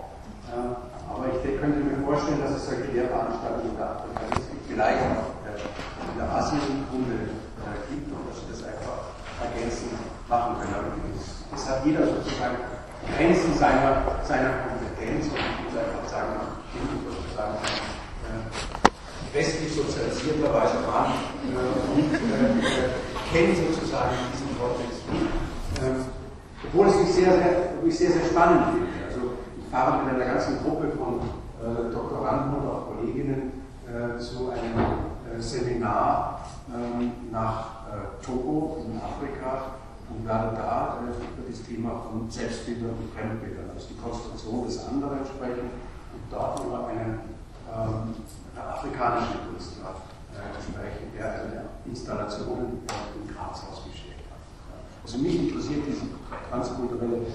[0.50, 6.18] Äh, aber ich könnte mir vorstellen, dass es solche Lehrveranstaltungen unter Afrikanisten vielleicht auch in
[6.18, 7.36] der Asienkunde
[7.92, 9.12] gibt und dass sie das einfach
[9.44, 9.92] ergänzend
[10.30, 10.74] machen können.
[10.74, 10.88] Aber
[11.52, 12.58] das, hat jeder sozusagen
[13.12, 16.32] Grenzen seiner, seiner Kompetenz und ich muss einfach sagen,
[16.72, 17.81] ich bin sozusagen äh,
[19.34, 21.12] westlich sozialisierterweise Mann
[21.48, 22.60] äh, und äh,
[23.32, 25.02] kenne sozusagen diesen Kontext.
[25.82, 26.06] Ähm,
[26.68, 28.88] obwohl es mich sehr, sehr, mich sehr, sehr spannend finde.
[29.08, 31.20] Also ich fahre mit einer ganzen Gruppe von
[31.60, 37.82] äh, Doktoranden und auch Kolleginnen äh, zu einem äh, Seminar ähm, nach
[38.22, 39.76] Togo in Afrika
[40.10, 44.86] und werde da äh, über das Thema von Selbstbildern und Fremdbildern, also die Konstruktion des
[44.88, 45.72] anderen sprechen
[46.14, 47.20] und dort über einen
[47.72, 48.16] ähm,
[48.56, 49.96] afrikanischen Künstler
[50.36, 54.40] äh, sprechen, der eine Installation in Graz ausgestellt hat.
[55.04, 56.06] Also mich interessiert diese
[56.50, 57.26] transkulturelle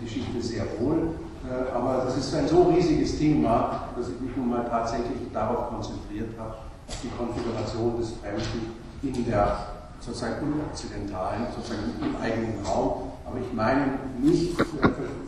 [0.00, 1.16] Geschichte sehr wohl,
[1.48, 5.68] äh, aber das ist ein so riesiges Thema, dass ich mich nun mal tatsächlich darauf
[5.68, 6.56] konzentriert habe,
[7.02, 13.12] die Konfiguration des Fremden in der sozusagen unokzidentalen, sozusagen im eigenen Raum.
[13.26, 14.56] Aber ich meine nicht,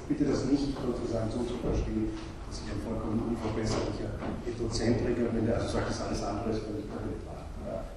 [0.09, 2.11] bitte das nicht sozusagen so zu verstehen,
[2.49, 6.89] dass ich ein vollkommen unverbesserlicher Heterozentriker bin, der also sagt, dass alles andere ist völlig
[6.89, 7.45] irrelevant.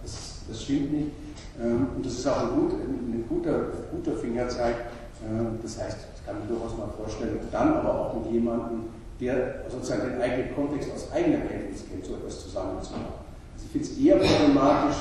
[0.04, 1.12] Das, das stimmt nicht.
[1.60, 4.76] Ähm, und das ist auch ein, gut, ein guter, guter Fingerzeig.
[5.24, 9.64] Ähm, das heißt, das kann ich durchaus mal vorstellen, dann aber auch mit jemandem, der
[9.70, 13.24] sozusagen den eigenen Kontext aus eigener Kenntnis kennt, so etwas zusammenzumachen.
[13.54, 14.98] Also ich finde es eher problematisch,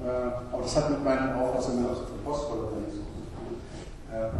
[0.00, 3.58] äh, aber das hat mit meinen Auffassungen aus der Postkolonialismus zu tun.
[4.12, 4.30] Äh,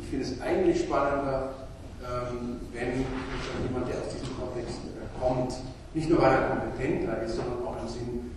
[0.00, 1.65] ich finde es eigentlich spannender,
[2.06, 3.04] ähm, wenn
[3.66, 5.54] jemand, der aus diesem Kontext äh, kommt,
[5.94, 8.30] nicht nur weil er kompetenter ist, sondern auch im Sinn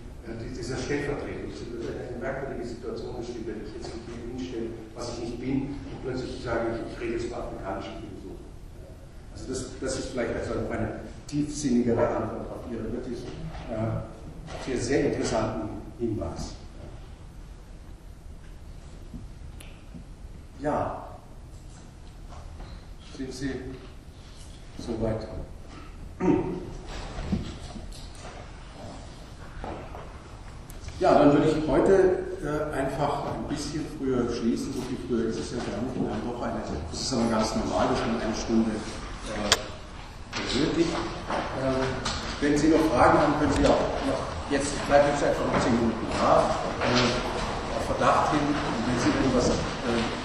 [0.56, 1.50] dieser Stellvertretung.
[1.50, 6.70] Eine merkwürdige Situation, wenn ich jetzt hier hinstelle, was ich nicht bin, und plötzlich sage
[6.74, 8.44] ich, ich rede jetzt über afrikanische Philosophen.
[9.32, 13.18] Also das, das ist vielleicht also eine tiefsinnigere Antwort auf Ihre wirklich
[13.70, 15.68] äh, sehr interessanten
[15.98, 16.54] Hinweis.
[20.60, 21.09] Ja.
[23.20, 23.50] Sind Sie
[24.78, 25.28] soweit?
[30.98, 31.92] Ja, dann würde ich heute
[32.40, 34.72] äh, einfach ein bisschen früher schließen.
[34.72, 36.46] So viel früher ist es ja gar nicht in einer Woche.
[36.46, 38.70] Eine, das ist aber ganz normal, dass man eine Stunde
[40.32, 40.96] benötigt.
[41.60, 45.60] Äh, wenn Sie noch Fragen haben, können Sie auch noch, jetzt bleibt jetzt einfach noch
[45.60, 46.56] 10 Minuten da.
[46.80, 50.19] Äh, auf Verdacht hin, wenn Sie irgendwas äh,